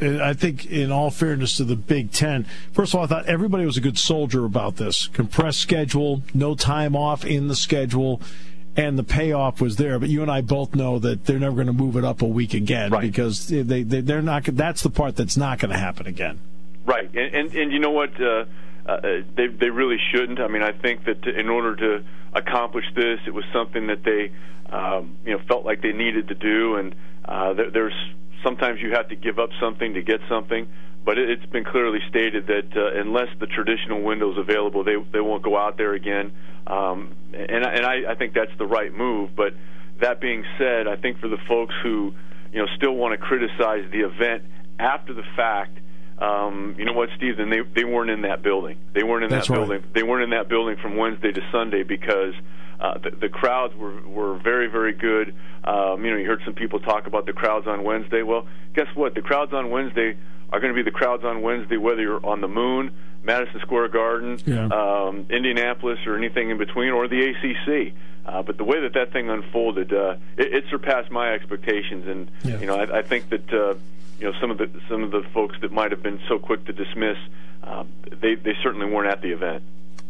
I 0.00 0.34
think, 0.34 0.66
in 0.66 0.92
all 0.92 1.10
fairness 1.10 1.56
to 1.56 1.64
the 1.64 1.76
Big 1.76 2.12
Ten, 2.12 2.46
first 2.72 2.92
of 2.92 2.98
all, 2.98 3.04
I 3.04 3.08
thought 3.08 3.26
everybody 3.26 3.64
was 3.64 3.76
a 3.76 3.80
good 3.80 3.98
soldier 3.98 4.44
about 4.44 4.76
this. 4.76 5.08
Compressed 5.08 5.60
schedule, 5.60 6.22
no 6.34 6.54
time 6.54 6.94
off 6.94 7.24
in 7.24 7.48
the 7.48 7.56
schedule, 7.56 8.20
and 8.76 8.98
the 8.98 9.04
payoff 9.04 9.60
was 9.60 9.76
there. 9.76 9.98
But 9.98 10.08
you 10.08 10.22
and 10.22 10.30
I 10.30 10.40
both 10.40 10.74
know 10.74 10.98
that 10.98 11.24
they're 11.24 11.38
never 11.38 11.54
going 11.54 11.66
to 11.68 11.72
move 11.72 11.96
it 11.96 12.04
up 12.04 12.22
a 12.22 12.26
week 12.26 12.54
again 12.54 12.90
right. 12.90 13.00
because 13.00 13.48
they, 13.48 13.62
they 13.62 14.00
they're 14.00 14.22
not. 14.22 14.44
That's 14.44 14.82
the 14.82 14.90
part 14.90 15.16
that's 15.16 15.36
not 15.36 15.58
going 15.58 15.72
to 15.72 15.78
happen 15.78 16.06
again. 16.06 16.38
Right, 16.84 17.08
and 17.14 17.34
and, 17.34 17.54
and 17.54 17.72
you 17.72 17.78
know 17.78 17.90
what? 17.90 18.20
Uh, 18.20 18.44
uh, 18.86 19.00
they 19.34 19.48
they 19.48 19.70
really 19.70 19.98
shouldn't. 20.12 20.40
I 20.40 20.48
mean, 20.48 20.62
I 20.62 20.72
think 20.72 21.04
that 21.04 21.26
in 21.26 21.48
order 21.48 21.74
to 21.76 22.04
accomplish 22.32 22.84
this, 22.94 23.20
it 23.26 23.34
was 23.34 23.44
something 23.52 23.88
that 23.88 24.04
they 24.04 24.30
um, 24.70 25.16
you 25.24 25.32
know 25.32 25.42
felt 25.48 25.64
like 25.64 25.82
they 25.82 25.92
needed 25.92 26.28
to 26.28 26.34
do, 26.34 26.76
and 26.76 26.94
uh, 27.24 27.54
there, 27.54 27.70
there's 27.70 28.14
sometimes 28.42 28.80
you 28.80 28.92
have 28.92 29.08
to 29.08 29.16
give 29.16 29.38
up 29.38 29.50
something 29.60 29.94
to 29.94 30.02
get 30.02 30.20
something. 30.28 30.68
But 31.04 31.18
it, 31.18 31.30
it's 31.30 31.46
been 31.46 31.64
clearly 31.64 32.00
stated 32.08 32.48
that 32.48 32.76
uh, 32.76 33.00
unless 33.00 33.28
the 33.38 33.46
traditional 33.46 34.02
window 34.02 34.32
is 34.32 34.38
available, 34.38 34.82
they 34.82 34.96
they 35.12 35.20
won't 35.20 35.42
go 35.42 35.56
out 35.56 35.76
there 35.76 35.94
again. 35.94 36.32
Um, 36.66 37.14
and 37.32 37.64
and 37.64 37.86
I, 37.86 38.12
I 38.12 38.14
think 38.16 38.34
that's 38.34 38.56
the 38.58 38.66
right 38.66 38.92
move. 38.92 39.30
But 39.36 39.54
that 40.00 40.20
being 40.20 40.44
said, 40.58 40.88
I 40.88 40.96
think 40.96 41.20
for 41.20 41.28
the 41.28 41.38
folks 41.48 41.74
who 41.82 42.12
you 42.52 42.58
know 42.58 42.66
still 42.76 42.92
want 42.92 43.12
to 43.12 43.18
criticize 43.18 43.88
the 43.92 44.00
event 44.00 44.42
after 44.78 45.14
the 45.14 45.22
fact, 45.36 45.78
um, 46.18 46.74
you 46.78 46.84
know 46.84 46.92
what, 46.92 47.10
Steve? 47.16 47.36
Then 47.36 47.50
they 47.50 47.60
they 47.74 47.84
weren't 47.84 48.10
in 48.10 48.22
that 48.22 48.42
building. 48.42 48.78
They 48.92 49.04
weren't 49.04 49.24
in 49.24 49.30
That's 49.30 49.48
that 49.48 49.54
right. 49.54 49.68
building. 49.68 49.84
They 49.94 50.02
weren't 50.02 50.24
in 50.24 50.30
that 50.30 50.48
building 50.48 50.76
from 50.82 50.96
Wednesday 50.96 51.30
to 51.30 51.40
Sunday 51.52 51.84
because 51.84 52.34
uh, 52.80 52.98
the, 52.98 53.10
the 53.10 53.28
crowds 53.28 53.74
were 53.74 54.00
were 54.06 54.34
very 54.38 54.66
very 54.68 54.92
good. 54.92 55.34
Um, 55.64 56.04
you 56.04 56.10
know, 56.12 56.16
you 56.18 56.26
heard 56.26 56.42
some 56.44 56.54
people 56.54 56.78
talk 56.80 57.06
about 57.06 57.26
the 57.26 57.32
crowds 57.32 57.66
on 57.66 57.82
Wednesday. 57.84 58.22
Well, 58.22 58.46
guess 58.74 58.86
what? 58.94 59.14
The 59.14 59.22
crowds 59.22 59.52
on 59.52 59.70
Wednesday 59.70 60.16
are 60.50 60.60
going 60.60 60.72
to 60.72 60.76
be 60.76 60.88
the 60.88 60.96
crowds 60.96 61.24
on 61.24 61.42
Wednesday, 61.42 61.76
whether 61.76 62.00
you're 62.00 62.24
on 62.24 62.40
the 62.40 62.46
Moon, 62.48 62.92
Madison 63.24 63.60
Square 63.60 63.88
Garden, 63.88 64.38
Yeah. 64.46 64.66
um, 64.68 65.26
Indianapolis, 65.28 65.98
or 66.06 66.16
anything 66.16 66.50
in 66.50 66.58
between, 66.58 66.90
or 66.90 67.08
the 67.08 67.30
ACC. 67.30 67.94
Uh, 68.24 68.42
but 68.42 68.56
the 68.56 68.64
way 68.64 68.80
that 68.80 68.92
that 68.94 69.12
thing 69.12 69.28
unfolded, 69.30 69.92
uh, 69.92 70.16
it, 70.36 70.52
it 70.54 70.64
surpassed 70.70 71.10
my 71.10 71.32
expectations, 71.32 72.06
and 72.06 72.30
Yeah. 72.44 72.60
you 72.60 72.66
know, 72.66 72.76
I, 72.76 72.98
I 72.98 73.02
think 73.02 73.28
that 73.30 73.52
uh, 73.52 73.74
you 74.20 74.30
know 74.30 74.32
some 74.40 74.50
of 74.52 74.58
the 74.58 74.70
some 74.88 75.02
of 75.02 75.10
the 75.10 75.22
folks 75.34 75.56
that 75.62 75.72
might 75.72 75.90
have 75.90 76.02
been 76.02 76.20
so 76.28 76.38
quick 76.38 76.64
to 76.66 76.72
dismiss, 76.72 77.18
um, 77.64 77.88
they 78.20 78.34
they 78.36 78.54
certainly 78.62 78.86
weren't 78.86 79.08
at 79.10 79.22
the 79.22 79.32
event. 79.32 79.62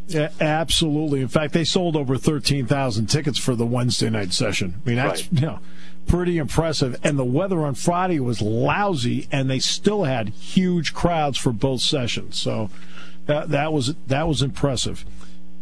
Yeah, 0.09 0.31
absolutely. 0.41 1.21
In 1.21 1.29
fact, 1.29 1.53
they 1.53 1.65
sold 1.65 1.97
over 1.97 2.17
13,000 2.17 3.07
tickets 3.07 3.39
for 3.39 3.55
the 3.57 3.67
Wednesday 3.67 4.09
night 4.09 4.33
session. 4.33 4.75
I 4.85 4.89
mean, 4.89 4.97
that's 4.97 5.23
Right. 5.23 5.41
you 5.41 5.47
know, 5.47 5.59
pretty 6.07 6.39
impressive. 6.39 6.97
And 7.03 7.19
the 7.19 7.25
weather 7.25 7.65
on 7.65 7.75
Friday 7.75 8.21
was 8.21 8.41
lousy, 8.41 9.27
and 9.33 9.51
they 9.51 9.59
still 9.59 10.05
had 10.05 10.29
huge 10.29 10.95
crowds 10.95 11.39
for 11.39 11.51
both 11.53 11.81
sessions. 11.81 12.37
So 12.39 12.71
that, 13.27 13.49
that 13.51 13.73
was 13.73 13.95
that 14.07 14.29
was 14.29 14.43
impressive. 14.43 15.05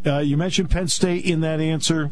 Uh, 0.07 0.18
you 0.18 0.37
mentioned 0.37 0.70
Penn 0.70 0.88
State 0.88 1.24
in 1.24 1.40
that 1.40 1.61
answer. 1.61 2.11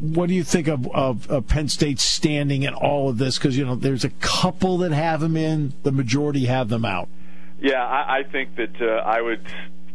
What 0.00 0.28
do 0.28 0.34
you 0.34 0.44
think 0.44 0.68
of, 0.68 0.86
of, 0.88 1.30
of 1.30 1.46
Penn 1.48 1.68
State 1.68 1.98
standing 2.00 2.62
in 2.64 2.74
all 2.74 3.08
of 3.08 3.18
this? 3.18 3.38
Because 3.38 3.56
you 3.56 3.64
know, 3.64 3.74
there's 3.76 4.04
a 4.04 4.10
couple 4.20 4.78
that 4.78 4.92
have 4.92 5.20
them 5.20 5.36
in, 5.36 5.72
the 5.82 5.92
majority 5.92 6.46
have 6.46 6.68
them 6.68 6.84
out. 6.84 7.08
Yeah, 7.60 7.82
I, 7.84 8.18
I 8.18 8.22
think 8.24 8.56
that 8.56 8.80
uh, 8.80 9.02
I 9.06 9.20
would 9.20 9.40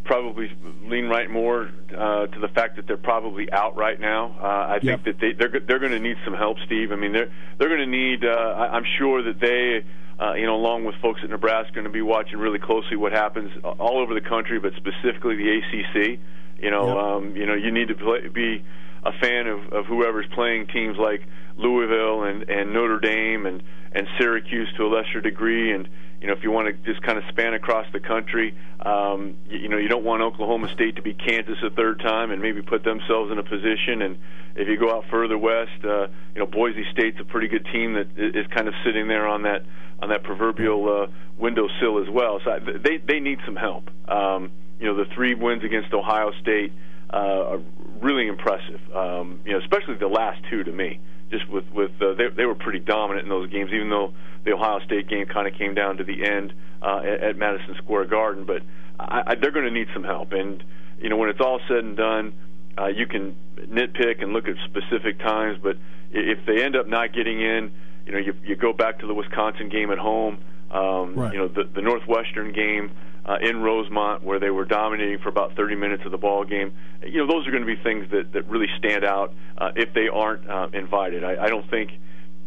probably 0.04 0.52
lean 0.84 1.08
right 1.08 1.30
more 1.30 1.70
uh, 1.96 2.28
to 2.28 2.40
the 2.40 2.50
fact 2.50 2.76
that 2.76 2.88
they're 2.88 2.98
probably 2.98 3.52
out 3.52 3.76
right 3.78 4.00
now. 4.00 4.36
Uh, 4.42 4.76
I 4.76 4.80
think 4.80 5.04
that 5.06 5.20
they 5.20 5.34
they're 5.34 5.60
they're 5.66 5.80
going 5.80 5.92
to 5.92 6.00
need 6.00 6.18
some 6.26 6.34
help, 6.34 6.58
Steve. 6.66 6.92
I 6.92 6.96
mean, 6.96 7.14
they're 7.14 7.32
they're 7.58 7.70
going 7.70 7.80
to 7.80 7.86
need. 7.86 8.24
Uh, 8.26 8.30
I, 8.30 8.76
I'm 8.76 8.86
sure 8.98 9.24
that 9.24 9.40
they. 9.40 9.86
Uh, 10.22 10.36
you 10.36 10.46
know, 10.46 10.56
along 10.56 10.86
with 10.86 10.94
folks 11.02 11.22
at 11.24 11.30
Nebraska, 11.32 11.72
are 11.72 11.74
going 11.74 11.86
to 11.86 11.90
be 11.92 12.02
watching 12.04 12.38
really 12.38 12.60
closely 12.60 12.96
what 12.96 13.12
happens 13.12 13.52
all 13.64 13.98
over 13.98 14.14
the 14.14 14.22
country, 14.22 14.60
but 14.60 14.72
specifically 14.78 15.36
the 15.36 15.58
ACC. 15.58 16.20
You 16.62 16.70
know, 16.70 16.86
Yep. 16.88 16.98
um, 16.98 17.36
you 17.36 17.46
know, 17.48 17.56
you 17.56 17.72
need 17.72 17.88
to 17.88 17.96
play, 17.96 18.28
be 18.28 18.64
a 19.04 19.12
fan 19.20 19.48
of, 19.48 19.74
of 19.74 19.86
whoever's 19.88 20.28
playing 20.34 20.68
teams 20.68 20.98
like 20.98 21.22
Louisville 21.58 22.24
and, 22.24 22.44
and 22.50 22.74
Notre 22.74 23.00
Dame 23.00 23.46
and, 23.48 23.64
and 23.92 24.08
Syracuse 24.20 24.70
to 24.78 24.84
a 24.86 24.88
lesser 24.88 25.20
degree. 25.20 25.74
And, 25.74 25.90
you 26.24 26.28
know, 26.28 26.36
if 26.36 26.42
you 26.42 26.52
want 26.52 26.68
to 26.68 26.74
just 26.90 27.04
kind 27.06 27.18
of 27.18 27.26
span 27.28 27.54
across 27.54 27.86
the 27.92 28.00
country, 28.00 28.58
um, 28.80 29.36
you, 29.50 29.60
you 29.60 29.68
know, 29.68 29.76
you 29.76 29.90
don't 29.90 30.06
want 30.06 30.22
Oklahoma 30.22 30.72
State 30.74 30.96
to 30.96 31.02
be 31.02 31.14
Kansas 31.14 31.58
a 31.62 31.70
third 31.70 32.00
time 32.00 32.32
and 32.32 32.42
maybe 32.42 32.62
put 32.62 32.86
themselves 32.86 33.30
in 33.30 33.40
a 33.40 33.44
position. 33.44 34.02
And 34.02 34.18
if 34.56 34.70
you 34.70 34.78
go 34.78 34.90
out 34.90 35.04
further 35.12 35.38
west, 35.38 35.84
uh, 35.84 36.08
you 36.34 36.40
know, 36.40 36.46
Boise 36.46 36.86
State's 36.94 37.20
a 37.20 37.26
pretty 37.26 37.50
good 37.50 37.68
team 37.74 37.96
that 37.96 38.08
is 38.18 38.48
kind 38.56 38.70
of 38.70 38.74
sitting 38.86 39.10
there 39.10 39.28
on 39.28 39.44
that 39.44 39.64
on 40.02 40.10
that 40.10 40.24
proverbial 40.24 41.04
uh, 41.04 41.08
windowsill 41.38 42.02
as 42.02 42.10
well. 42.10 42.40
So 42.46 42.52
I, 42.52 42.60
they 42.60 43.00
they 43.06 43.20
need 43.20 43.40
some 43.46 43.58
help. 43.58 43.90
Um, 44.08 44.54
you 44.80 44.86
know, 44.86 44.96
the 44.96 45.14
three 45.14 45.36
wins 45.36 45.66
against 45.66 45.94
Ohio 45.94 46.32
State 46.42 46.72
uh, 47.12 47.18
are 47.18 47.62
really 48.00 48.28
impressive. 48.28 48.80
Um, 48.96 49.42
you 49.46 49.52
know, 49.52 49.60
especially 49.60 49.96
the 49.96 50.08
last 50.08 50.40
two 50.50 50.64
to 50.64 50.72
me. 50.72 51.02
Just 51.34 51.50
with 51.50 51.66
with 51.74 51.92
uh, 52.00 52.14
they 52.14 52.28
they 52.30 52.46
were 52.46 52.54
pretty 52.54 52.78
dominant 52.78 53.24
in 53.26 53.30
those 53.30 53.50
games, 53.50 53.72
even 53.74 53.90
though 53.90 54.14
the 54.46 54.54
Ohio 54.54 54.80
State 54.86 55.08
game 55.10 55.26
kind 55.26 55.48
of 55.48 55.56
came 55.56 55.74
down 55.74 55.98
to 55.98 56.04
the 56.04 56.24
end 56.24 56.54
uh, 56.80 57.00
at, 57.00 57.24
at 57.24 57.36
Madison 57.38 57.76
Square 57.84 58.06
Garden. 58.06 58.46
But 58.46 58.62
I, 59.00 59.24
I, 59.26 59.36
they're 59.36 59.52
going 59.52 59.66
to 59.66 59.72
need 59.72 59.88
some 59.94 60.04
help, 60.04 60.32
and 60.32 60.64
you 61.02 61.10
know, 61.10 61.18
when 61.18 61.30
it's 61.30 61.42
all 61.42 61.60
said 61.68 61.84
and 61.84 61.98
done, 61.98 62.34
uh, 62.78 62.88
you 62.88 63.08
can 63.08 63.36
nitpick 63.58 64.22
and 64.22 64.32
look 64.32 64.48
at 64.48 64.56
specific 64.66 65.18
times. 65.20 65.58
But 65.62 65.78
if 66.12 66.46
they 66.46 66.64
end 66.64 66.76
up 66.76 66.88
not 66.88 67.14
getting 67.14 67.42
in, 67.42 67.72
you 68.06 68.12
know, 68.12 68.20
you 68.20 68.36
you 68.44 68.56
go 68.56 68.72
back 68.74 69.00
to 69.00 69.08
the 69.08 69.14
Wisconsin 69.16 69.70
game 69.70 69.92
at 69.92 69.98
home. 69.98 70.38
Um, 70.70 71.16
Right. 71.16 71.34
You 71.34 71.40
know, 71.40 71.48
the, 71.48 71.64
the 71.64 71.82
Northwestern 71.82 72.54
game 72.54 72.92
uh, 73.26 73.38
in 73.42 73.62
Rosemont, 73.62 74.24
where 74.24 74.40
they 74.40 74.50
were 74.50 74.66
dominating 74.66 75.20
for 75.20 75.30
about 75.30 75.56
30 75.56 75.76
minutes 75.76 76.04
of 76.06 76.12
the 76.12 76.18
ball 76.18 76.44
game. 76.44 76.74
You 77.06 77.26
know, 77.26 77.28
those 77.28 77.48
are 77.48 77.52
going 77.52 77.66
to 77.66 77.76
be 77.76 77.82
things 77.82 78.10
that, 78.12 78.34
that 78.34 78.50
really 78.50 78.68
stand 78.78 79.06
out 79.06 79.34
uh, 79.58 79.72
if 79.76 79.94
they 79.94 80.08
aren't 80.08 80.50
uh, 80.50 80.68
invited. 80.74 81.24
I, 81.24 81.46
I 81.46 81.48
don't 81.48 81.70
think, 81.70 81.92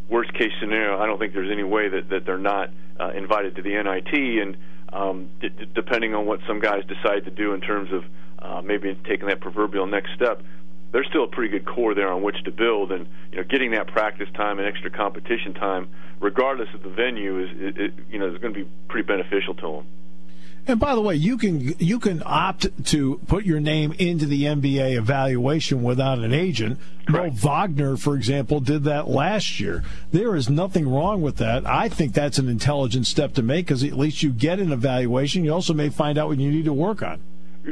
worst 0.09 0.33
case 0.35 0.53
scenario, 0.61 0.99
I 0.99 1.07
don't 1.07 1.19
think 1.19 1.33
there's 1.33 1.51
any 1.51 1.65
way 1.65 1.89
that, 1.89 2.11
that 2.11 2.27
they're 2.27 2.39
not 2.39 2.71
uh, 3.01 3.11
invited 3.13 3.57
to 3.57 3.63
the 3.63 3.71
NIT. 3.71 4.43
And 4.43 4.57
um, 4.93 5.31
d- 5.41 5.49
depending 5.75 6.15
on 6.15 6.27
what 6.27 6.41
some 6.47 6.61
guys 6.61 6.83
decide 6.87 7.25
to 7.25 7.31
do 7.31 7.55
in 7.55 7.61
terms 7.61 7.91
of 7.93 8.05
uh, 8.39 8.63
maybe 8.63 8.95
taking 9.09 9.29
that 9.29 9.41
proverbial 9.41 9.87
next 9.87 10.13
step, 10.15 10.43
there's 10.93 11.07
still 11.09 11.25
a 11.25 11.29
pretty 11.29 11.51
good 11.51 11.67
core 11.67 11.95
there 11.95 12.11
on 12.11 12.23
which 12.23 12.43
to 12.45 12.51
build, 12.51 12.93
and 12.93 13.07
you 13.31 13.39
know, 13.39 13.45
getting 13.45 13.73
that 13.73 13.89
practice 13.89 14.29
time 14.35 14.59
and 14.59 14.69
extra 14.69 14.91
competition 14.91 15.53
time, 15.53 15.89
regardless 16.21 16.69
of 16.75 16.83
the 16.83 16.89
venue, 16.89 17.43
is 17.43 17.51
it, 17.53 17.79
it, 17.79 17.95
you 18.09 18.19
know 18.19 18.33
is 18.33 18.39
going 18.39 18.55
to 18.55 18.65
be 18.65 18.71
pretty 18.89 19.07
beneficial 19.07 19.55
to 19.55 19.73
them. 19.73 19.87
And 20.69 20.81
by 20.81 20.97
the 20.97 21.01
way, 21.01 21.15
you 21.15 21.39
can 21.39 21.77
you 21.79 22.01
can 22.01 22.23
opt 22.27 22.87
to 22.87 23.21
put 23.29 23.45
your 23.45 23.61
name 23.61 23.93
into 23.93 24.27
the 24.27 24.45
NBA 24.45 24.97
evaluation 24.97 25.85
without 25.85 26.19
an 26.19 26.35
agent. 26.35 26.81
Mo 27.09 27.31
Wagner, 27.31 27.97
for 27.97 28.17
example, 28.17 28.59
did 28.59 28.83
that 28.85 29.07
last 29.07 29.61
year. 29.61 29.85
There 30.11 30.35
is 30.35 30.51
nothing 30.51 30.89
wrong 30.89 31.23
with 31.23 31.37
that. 31.37 31.65
I 31.67 31.89
think 31.89 32.15
that's 32.15 32.39
an 32.39 32.49
intelligent 32.49 33.07
step 33.07 33.35
to 33.35 33.43
make 33.43 33.67
because 33.67 33.85
at 33.85 33.93
least 33.93 34.25
you 34.25 34.31
get 34.31 34.59
an 34.59 34.73
evaluation. 34.73 35.45
You 35.45 35.53
also 35.53 35.73
may 35.73 35.89
find 35.89 36.19
out 36.19 36.29
what 36.29 36.39
you 36.39 36.51
need 36.51 36.65
to 36.65 36.73
work 36.73 37.01
on. 37.01 37.23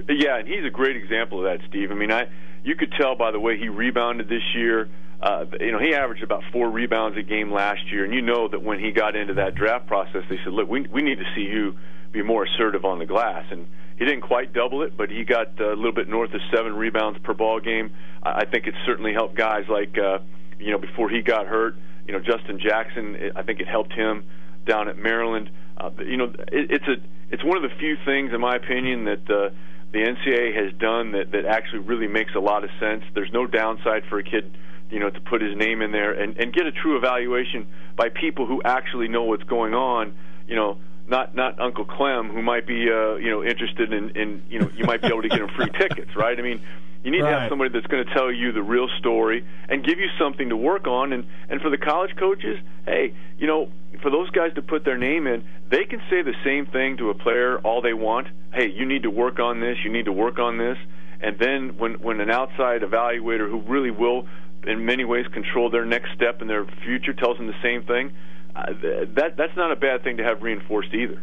Yeah, 0.08 0.38
and 0.38 0.46
he's 0.46 0.64
a 0.64 0.70
great 0.70 0.96
example 0.96 1.38
of 1.38 1.44
that, 1.44 1.66
Steve. 1.68 1.90
I 1.90 1.94
mean, 1.94 2.12
I 2.12 2.28
you 2.62 2.76
could 2.76 2.92
tell 2.92 3.16
by 3.16 3.32
the 3.32 3.40
way 3.40 3.58
he 3.58 3.68
rebounded 3.68 4.28
this 4.28 4.42
year. 4.54 4.88
Uh, 5.20 5.46
you 5.58 5.72
know, 5.72 5.78
he 5.78 5.94
averaged 5.94 6.22
about 6.22 6.42
four 6.52 6.70
rebounds 6.70 7.16
a 7.16 7.22
game 7.22 7.50
last 7.50 7.90
year, 7.90 8.04
and 8.04 8.12
you 8.12 8.20
know 8.20 8.46
that 8.46 8.62
when 8.62 8.78
he 8.78 8.92
got 8.92 9.16
into 9.16 9.34
that 9.34 9.54
draft 9.54 9.86
process, 9.86 10.22
they 10.28 10.36
said, 10.44 10.52
"Look, 10.52 10.68
we 10.68 10.82
we 10.82 11.02
need 11.02 11.18
to 11.18 11.24
see 11.34 11.42
you 11.42 11.76
be 12.14 12.22
more 12.22 12.44
assertive 12.44 12.84
on 12.84 12.98
the 12.98 13.06
glass." 13.06 13.44
And 13.50 13.66
he 13.98 14.04
didn't 14.04 14.22
quite 14.22 14.52
double 14.52 14.82
it, 14.82 14.96
but 14.96 15.10
he 15.10 15.24
got 15.24 15.60
a 15.60 15.74
little 15.74 15.92
bit 15.92 16.08
north 16.08 16.32
of 16.34 16.40
seven 16.54 16.74
rebounds 16.74 17.18
per 17.22 17.34
ball 17.34 17.60
game. 17.60 17.94
I 18.22 18.40
I 18.40 18.44
think 18.46 18.66
it 18.66 18.74
certainly 18.86 19.12
helped 19.12 19.36
guys 19.36 19.64
like 19.68 19.96
uh, 19.98 20.18
you 20.58 20.70
know 20.70 20.78
before 20.78 21.10
he 21.10 21.22
got 21.22 21.46
hurt. 21.46 21.76
You 22.06 22.12
know, 22.12 22.20
Justin 22.20 22.58
Jackson. 22.60 23.32
I 23.34 23.42
think 23.42 23.60
it 23.60 23.68
helped 23.68 23.92
him 23.92 24.24
down 24.66 24.88
at 24.88 24.96
Maryland. 24.98 25.50
Uh, 25.76 25.90
you 26.04 26.16
know, 26.16 26.32
it, 26.52 26.70
it's 26.70 26.88
a 26.88 26.96
it's 27.30 27.44
one 27.44 27.56
of 27.56 27.62
the 27.62 27.74
few 27.78 27.96
things, 28.04 28.32
in 28.32 28.40
my 28.40 28.56
opinion, 28.56 29.04
that 29.04 29.30
uh, 29.30 29.50
the 29.92 30.00
NCAA 30.00 30.54
has 30.54 30.72
done 30.78 31.12
that 31.12 31.30
that 31.32 31.44
actually 31.46 31.80
really 31.80 32.08
makes 32.08 32.34
a 32.34 32.40
lot 32.40 32.64
of 32.64 32.70
sense. 32.80 33.04
There's 33.14 33.32
no 33.32 33.46
downside 33.46 34.02
for 34.08 34.18
a 34.18 34.24
kid, 34.24 34.56
you 34.90 35.00
know, 35.00 35.10
to 35.10 35.20
put 35.20 35.40
his 35.40 35.56
name 35.56 35.82
in 35.82 35.92
there 35.92 36.12
and 36.12 36.36
and 36.36 36.52
get 36.52 36.66
a 36.66 36.72
true 36.72 36.96
evaluation 36.96 37.66
by 37.96 38.08
people 38.08 38.46
who 38.46 38.60
actually 38.64 39.08
know 39.08 39.22
what's 39.22 39.44
going 39.44 39.74
on. 39.74 40.14
You 40.46 40.56
know, 40.56 40.78
not 41.06 41.34
not 41.34 41.60
Uncle 41.60 41.84
Clem 41.84 42.30
who 42.30 42.42
might 42.42 42.66
be 42.66 42.90
uh, 42.90 43.16
you 43.16 43.30
know 43.30 43.44
interested 43.44 43.92
in 43.92 44.10
in 44.10 44.42
you 44.48 44.60
know 44.60 44.70
you 44.76 44.84
might 44.84 45.02
be 45.02 45.08
able 45.08 45.22
to 45.22 45.28
get 45.28 45.40
him 45.40 45.48
free 45.48 45.70
tickets, 45.78 46.14
right? 46.16 46.38
I 46.38 46.42
mean. 46.42 46.60
You 47.04 47.10
need 47.10 47.18
to 47.18 47.26
have 47.26 47.50
somebody 47.50 47.68
that's 47.68 47.86
going 47.86 48.02
to 48.06 48.14
tell 48.14 48.32
you 48.32 48.52
the 48.52 48.62
real 48.62 48.88
story 48.98 49.44
and 49.68 49.84
give 49.84 49.98
you 49.98 50.08
something 50.18 50.48
to 50.48 50.56
work 50.56 50.86
on. 50.86 51.12
And 51.12 51.26
and 51.50 51.60
for 51.60 51.68
the 51.68 51.76
college 51.76 52.16
coaches, 52.16 52.58
hey, 52.86 53.12
you 53.36 53.46
know, 53.46 53.68
for 54.00 54.10
those 54.10 54.30
guys 54.30 54.54
to 54.54 54.62
put 54.62 54.86
their 54.86 54.96
name 54.96 55.26
in, 55.26 55.44
they 55.68 55.84
can 55.84 56.00
say 56.08 56.22
the 56.22 56.34
same 56.42 56.64
thing 56.64 56.96
to 56.96 57.10
a 57.10 57.14
player 57.14 57.58
all 57.58 57.82
they 57.82 57.92
want. 57.92 58.28
Hey, 58.54 58.70
you 58.70 58.86
need 58.86 59.02
to 59.02 59.10
work 59.10 59.38
on 59.38 59.60
this. 59.60 59.76
You 59.84 59.92
need 59.92 60.06
to 60.06 60.12
work 60.12 60.38
on 60.38 60.56
this. 60.56 60.78
And 61.20 61.38
then 61.38 61.76
when 61.76 62.00
when 62.00 62.20
an 62.20 62.30
outside 62.30 62.80
evaluator 62.80 63.50
who 63.50 63.60
really 63.60 63.90
will, 63.90 64.26
in 64.66 64.86
many 64.86 65.04
ways, 65.04 65.26
control 65.26 65.68
their 65.68 65.84
next 65.84 66.12
step 66.14 66.40
and 66.40 66.48
their 66.48 66.64
future 66.84 67.12
tells 67.12 67.36
them 67.36 67.48
the 67.48 67.62
same 67.62 67.82
thing, 67.82 68.08
th- 68.08 68.16
that 68.54 69.34
that's 69.36 69.56
not 69.56 69.72
a 69.72 69.76
bad 69.76 70.02
thing 70.02 70.18
to 70.18 70.24
have 70.24 70.42
reinforced 70.42 70.94
either. 70.94 71.20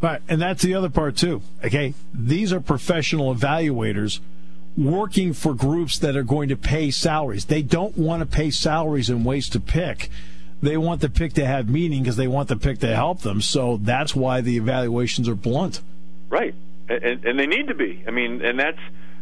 Right, 0.00 0.22
and 0.28 0.40
that's 0.40 0.62
the 0.62 0.74
other 0.74 0.90
part 0.90 1.16
too. 1.16 1.42
Okay, 1.64 1.94
these 2.14 2.52
are 2.52 2.60
professional 2.60 3.34
evaluators 3.34 4.20
working 4.76 5.32
for 5.32 5.54
groups 5.54 5.98
that 5.98 6.16
are 6.16 6.22
going 6.22 6.48
to 6.50 6.56
pay 6.56 6.90
salaries. 6.90 7.46
They 7.46 7.62
don't 7.62 7.98
want 7.98 8.20
to 8.20 8.26
pay 8.26 8.50
salaries 8.50 9.10
and 9.10 9.24
waste 9.24 9.52
to 9.52 9.60
pick. 9.60 10.08
They 10.62 10.76
want 10.76 11.00
the 11.00 11.08
pick 11.08 11.32
to 11.34 11.46
have 11.46 11.68
meaning 11.68 12.02
because 12.02 12.16
they 12.16 12.28
want 12.28 12.48
the 12.48 12.56
pick 12.56 12.78
to 12.80 12.94
help 12.94 13.20
them. 13.20 13.40
So 13.40 13.78
that's 13.78 14.14
why 14.14 14.40
the 14.40 14.56
evaluations 14.56 15.28
are 15.28 15.34
blunt. 15.34 15.80
Right, 16.28 16.54
and, 16.88 17.24
and 17.24 17.38
they 17.38 17.46
need 17.46 17.68
to 17.68 17.74
be. 17.74 18.04
I 18.06 18.12
mean, 18.12 18.44
and 18.44 18.58
that's 18.58 18.80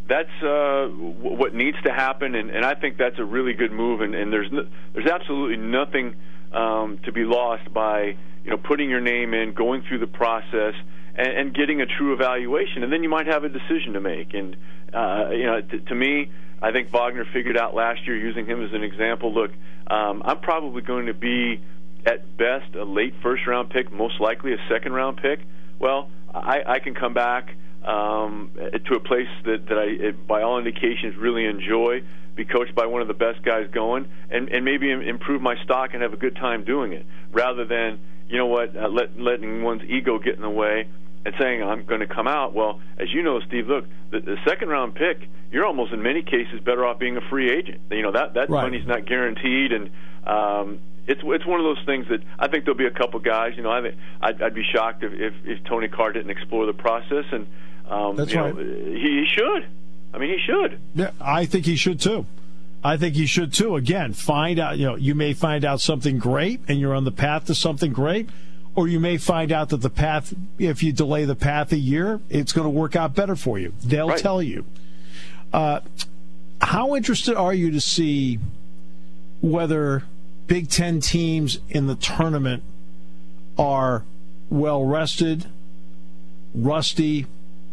that's 0.08 0.42
uh, 0.42 0.88
what 0.88 1.54
needs 1.54 1.76
to 1.84 1.92
happen, 1.92 2.34
and, 2.34 2.50
and 2.50 2.64
I 2.64 2.74
think 2.74 2.96
that's 2.96 3.18
a 3.18 3.24
really 3.24 3.54
good 3.54 3.72
move. 3.72 4.02
And, 4.02 4.14
and 4.14 4.32
there's 4.32 4.52
no, 4.52 4.66
there's 4.92 5.06
absolutely 5.06 5.56
nothing 5.56 6.16
um, 6.52 6.98
to 7.04 7.12
be 7.12 7.24
lost 7.24 7.72
by 7.72 8.16
you 8.44 8.50
know 8.50 8.56
putting 8.56 8.90
your 8.90 9.00
name 9.00 9.34
in, 9.34 9.52
going 9.52 9.82
through 9.88 9.98
the 9.98 10.06
process, 10.06 10.74
and, 11.14 11.28
and 11.28 11.54
getting 11.54 11.80
a 11.80 11.86
true 11.86 12.14
evaluation, 12.14 12.82
and 12.82 12.92
then 12.92 13.02
you 13.02 13.08
might 13.08 13.26
have 13.26 13.44
a 13.44 13.48
decision 13.48 13.94
to 13.94 14.00
make. 14.00 14.34
And 14.34 14.56
uh, 14.92 15.30
you 15.30 15.46
know, 15.46 15.60
t- 15.60 15.80
to 15.80 15.94
me, 15.94 16.30
I 16.62 16.72
think 16.72 16.90
Wagner 16.90 17.26
figured 17.32 17.56
out 17.56 17.74
last 17.74 18.06
year, 18.06 18.16
using 18.16 18.46
him 18.46 18.64
as 18.64 18.72
an 18.72 18.82
example. 18.82 19.32
Look, 19.32 19.50
um, 19.86 20.22
I'm 20.24 20.40
probably 20.40 20.82
going 20.82 21.06
to 21.06 21.14
be 21.14 21.60
at 22.06 22.36
best 22.36 22.74
a 22.74 22.84
late 22.84 23.14
first 23.22 23.46
round 23.46 23.70
pick, 23.70 23.92
most 23.92 24.20
likely 24.20 24.52
a 24.52 24.58
second 24.70 24.92
round 24.92 25.18
pick, 25.18 25.40
well, 25.78 26.10
I, 26.32 26.62
I 26.66 26.78
can 26.78 26.94
come 26.94 27.14
back 27.14 27.50
um, 27.84 28.50
to 28.54 28.94
a 28.94 29.00
place 29.00 29.28
that, 29.44 29.66
that 29.68 29.78
I, 29.78 30.10
by 30.12 30.42
all 30.42 30.58
indications, 30.58 31.16
really 31.16 31.44
enjoy, 31.44 32.02
be 32.36 32.44
coached 32.44 32.74
by 32.74 32.86
one 32.86 33.02
of 33.02 33.08
the 33.08 33.14
best 33.14 33.42
guys 33.42 33.68
going, 33.72 34.06
and, 34.30 34.48
and 34.50 34.64
maybe 34.64 34.90
improve 34.90 35.42
my 35.42 35.56
stock 35.64 35.94
and 35.94 36.02
have 36.02 36.12
a 36.12 36.18
good 36.18 36.36
time 36.36 36.64
doing 36.64 36.92
it, 36.92 37.06
rather 37.32 37.64
than 37.64 37.98
you 38.28 38.38
know 38.38 38.46
what, 38.46 38.76
uh, 38.76 38.88
let, 38.88 39.18
letting 39.18 39.62
one's 39.62 39.82
ego 39.84 40.18
get 40.18 40.36
in 40.36 40.42
the 40.42 40.50
way 40.50 40.88
and 41.24 41.34
saying 41.40 41.62
I'm 41.62 41.84
going 41.84 42.00
to 42.00 42.06
come 42.06 42.28
out. 42.28 42.54
Well, 42.54 42.80
as 42.98 43.12
you 43.12 43.22
know, 43.22 43.40
Steve, 43.40 43.66
look, 43.66 43.86
the, 44.10 44.20
the 44.20 44.36
second 44.46 44.68
round 44.68 44.94
pick, 44.94 45.28
you're 45.50 45.66
almost 45.66 45.92
in 45.92 46.02
many 46.02 46.22
cases 46.22 46.60
better 46.64 46.86
off 46.86 46.98
being 46.98 47.16
a 47.16 47.20
free 47.20 47.50
agent. 47.50 47.80
You 47.90 48.02
know 48.02 48.12
that 48.12 48.34
that 48.34 48.48
right. 48.48 48.62
money's 48.62 48.86
not 48.86 49.06
guaranteed, 49.06 49.72
and 49.72 49.90
um, 50.24 50.78
it's 51.06 51.20
it's 51.24 51.46
one 51.46 51.60
of 51.60 51.64
those 51.64 51.84
things 51.84 52.06
that 52.10 52.20
I 52.38 52.48
think 52.48 52.64
there'll 52.64 52.78
be 52.78 52.86
a 52.86 52.90
couple 52.90 53.18
guys. 53.20 53.54
You 53.56 53.62
know, 53.62 53.70
I 53.70 53.92
I'd, 54.20 54.42
I'd 54.42 54.54
be 54.54 54.64
shocked 54.64 55.02
if, 55.02 55.12
if 55.12 55.34
if 55.44 55.64
Tony 55.64 55.88
Carr 55.88 56.12
didn't 56.12 56.30
explore 56.30 56.66
the 56.66 56.72
process, 56.72 57.24
and 57.32 57.46
um, 57.88 58.16
that's 58.16 58.32
you 58.32 58.40
right. 58.40 58.54
Know, 58.54 58.62
he, 58.62 59.24
he 59.24 59.26
should. 59.26 59.66
I 60.12 60.18
mean, 60.18 60.30
he 60.30 60.44
should. 60.44 60.78
Yeah, 60.94 61.10
I 61.20 61.46
think 61.46 61.66
he 61.66 61.76
should 61.76 62.00
too. 62.00 62.26
I 62.82 62.96
think 62.96 63.16
he 63.16 63.26
should 63.26 63.52
too. 63.52 63.76
Again, 63.76 64.12
find 64.12 64.58
out. 64.58 64.78
You 64.78 64.86
know, 64.86 64.96
you 64.96 65.14
may 65.14 65.34
find 65.34 65.64
out 65.64 65.80
something 65.80 66.18
great, 66.18 66.60
and 66.68 66.78
you're 66.78 66.94
on 66.94 67.04
the 67.04 67.12
path 67.12 67.46
to 67.46 67.54
something 67.54 67.92
great 67.92 68.28
or 68.76 68.86
you 68.86 69.00
may 69.00 69.16
find 69.16 69.50
out 69.50 69.70
that 69.70 69.78
the 69.78 69.90
path, 69.90 70.34
if 70.58 70.82
you 70.82 70.92
delay 70.92 71.24
the 71.24 71.34
path 71.34 71.72
a 71.72 71.78
year, 71.78 72.20
it's 72.28 72.52
going 72.52 72.66
to 72.66 72.70
work 72.70 72.94
out 72.94 73.14
better 73.14 73.34
for 73.34 73.58
you. 73.58 73.72
They'll 73.82 74.10
right. 74.10 74.18
tell 74.18 74.42
you. 74.42 74.66
Uh, 75.50 75.80
how 76.60 76.94
interested 76.94 77.34
are 77.34 77.54
you 77.54 77.70
to 77.70 77.80
see 77.80 78.38
whether 79.40 80.04
Big 80.46 80.68
Ten 80.68 81.00
teams 81.00 81.58
in 81.70 81.86
the 81.86 81.94
tournament 81.94 82.62
are 83.58 84.04
well 84.50 84.84
rested, 84.84 85.46
rusty, 86.54 87.26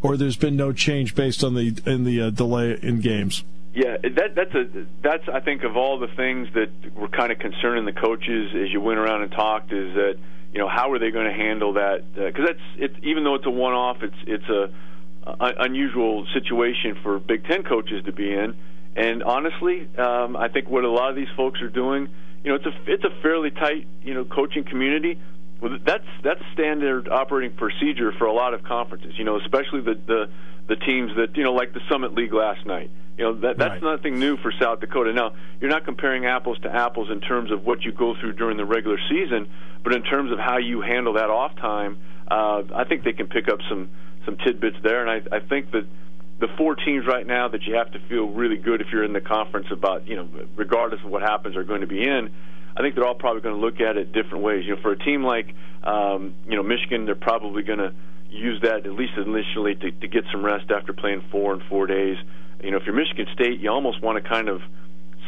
or 0.04 0.18
there's 0.18 0.38
been 0.38 0.56
no 0.56 0.74
change 0.74 1.16
based 1.16 1.44
on 1.44 1.56
the 1.56 1.82
in 1.86 2.04
the 2.04 2.22
uh, 2.22 2.30
delay 2.30 2.78
in 2.82 3.00
games? 3.00 3.44
Yeah, 3.74 3.98
that, 4.04 4.36
that's 4.36 4.54
a 4.54 4.86
that's 5.02 5.28
I 5.28 5.40
think 5.40 5.64
of 5.64 5.76
all 5.76 5.98
the 5.98 6.10
things 6.16 6.50
that 6.54 6.70
were 6.94 7.08
kind 7.08 7.32
of 7.32 7.40
concerning 7.40 7.86
the 7.86 7.94
coaches 7.94 8.52
as 8.54 8.72
you 8.72 8.80
went 8.82 9.00
around 9.00 9.24
and 9.24 9.32
talked 9.32 9.72
is 9.74 9.96
that 9.96 10.20
you 10.52 10.60
know 10.60 10.68
how 10.68 10.92
are 10.92 11.00
they 11.00 11.10
going 11.10 11.26
to 11.26 11.34
handle 11.34 11.74
that 11.74 12.04
because 12.14 12.44
uh, 12.44 12.46
that's 12.46 12.60
it's 12.78 12.96
even 13.02 13.24
though 13.24 13.34
it's 13.36 13.48
a 13.48 13.50
one 13.50 13.74
off 13.74 14.04
it's 14.04 14.16
it's 14.28 14.50
a, 14.50 14.70
unusual 15.26 16.28
situation 16.34 17.00
for 17.02 17.18
Big 17.18 17.46
Ten 17.46 17.64
coaches 17.64 18.04
to 18.06 18.12
be 18.12 18.32
in 18.32 18.56
and 18.96 19.24
honestly 19.24 19.88
um, 19.98 20.36
I 20.36 20.50
think 20.50 20.70
what 20.70 20.84
a 20.84 20.92
lot 20.92 21.10
of 21.10 21.16
these 21.16 21.32
folks 21.36 21.62
are 21.62 21.70
doing 21.70 22.10
you 22.44 22.52
know 22.52 22.56
it's 22.56 22.66
a 22.66 22.74
it's 22.86 23.04
a 23.06 23.22
fairly 23.22 23.50
tight 23.50 23.88
you 24.04 24.14
know 24.14 24.26
coaching 24.26 24.66
community 24.66 25.20
well, 25.64 25.80
that's 25.86 26.06
that's 26.24 26.42
standard 26.54 27.08
operating 27.10 27.56
procedure 27.56 28.12
for 28.12 28.26
a 28.26 28.34
lot 28.34 28.54
of 28.54 28.64
conferences 28.64 29.14
you 29.18 29.24
know 29.24 29.40
especially 29.40 29.82
the 29.82 29.96
the 30.06 30.30
the 30.68 30.76
teams 30.76 31.12
that 31.16 31.36
you 31.36 31.44
know 31.44 31.54
like 31.54 31.74
the 31.74 31.82
Summit 31.90 32.14
League 32.14 32.34
last 32.34 32.66
night 32.66 32.92
you 33.18 33.26
know 33.26 33.34
that 33.42 33.58
that's 33.58 33.82
right. 33.84 33.96
nothing 33.98 34.20
new 34.20 34.38
for 34.38 34.52
South 34.60 34.80
Dakota. 34.80 35.14
Now 35.14 35.34
you're 35.62 35.70
not 35.70 35.86
comparing 35.86 36.26
apples 36.26 36.58
to 36.64 36.74
apples 36.74 37.10
in 37.12 37.22
terms 37.22 37.52
of 37.52 37.64
what 37.64 37.84
you 37.84 37.92
go 37.92 38.16
through 38.20 38.34
during 38.34 38.58
the 38.58 38.66
regular 38.66 38.98
season, 39.10 39.52
but 39.84 39.94
in 39.94 40.04
terms 40.04 40.32
of 40.32 40.40
how 40.40 40.58
you 40.58 40.82
handle 40.82 41.14
that 41.14 41.30
off 41.30 41.56
time, 41.58 41.98
uh, 42.30 42.64
I 42.74 42.86
think 42.86 43.04
they 43.04 43.14
can 43.14 43.28
pick 43.28 43.48
up 43.50 43.60
some 43.70 43.90
some 44.26 44.38
tidbits 44.38 44.78
there. 44.82 45.06
And 45.06 45.28
I, 45.32 45.36
I 45.36 45.40
think 45.42 45.72
that 45.72 45.86
the 46.40 46.48
four 46.58 46.76
teams 46.76 47.06
right 47.06 47.26
now 47.26 47.50
that 47.50 47.64
you 47.64 47.76
have 47.76 47.92
to 47.92 48.00
feel 48.10 48.30
really 48.30 48.58
good 48.58 48.82
if 48.82 48.88
you're 48.92 49.04
in 49.04 49.14
the 49.14 49.22
conference 49.22 49.68
about 49.70 50.08
you 50.08 50.16
know 50.16 50.28
regardless 50.56 51.02
of 51.04 51.12
what 51.12 51.22
happens 51.22 51.56
are 51.56 51.64
going 51.64 51.82
to 51.82 51.88
be 51.88 52.04
in. 52.04 52.34
I 52.76 52.82
think 52.82 52.96
they're 52.96 53.06
all 53.06 53.16
probably 53.16 53.42
going 53.42 53.56
to 53.56 53.62
look 53.62 53.80
at 53.80 53.98
it 53.98 54.14
different 54.14 54.44
ways. 54.44 54.66
You 54.66 54.76
know, 54.76 54.82
for 54.82 54.92
a 54.92 55.00
team 55.00 55.24
like 55.24 55.54
um, 55.84 56.36
you 56.48 56.56
know 56.56 56.64
Michigan, 56.64 57.06
they're 57.06 57.16
probably 57.16 57.64
going 57.64 57.80
to 57.80 57.94
use 58.30 58.62
that 58.64 58.86
at 58.86 58.94
least 58.94 59.14
initially 59.16 59.76
to, 59.76 59.92
to 59.92 60.08
get 60.08 60.24
some 60.32 60.44
rest 60.44 60.72
after 60.72 60.92
playing 60.92 61.24
four 61.32 61.54
and 61.54 61.62
four 61.70 61.86
days 61.86 62.18
you 62.64 62.72
know, 62.72 62.78
if 62.78 62.84
you're 62.86 62.96
Michigan 62.96 63.28
State, 63.34 63.60
you 63.60 63.70
almost 63.70 64.02
want 64.02 64.24
to 64.24 64.28
kind 64.28 64.48
of 64.48 64.62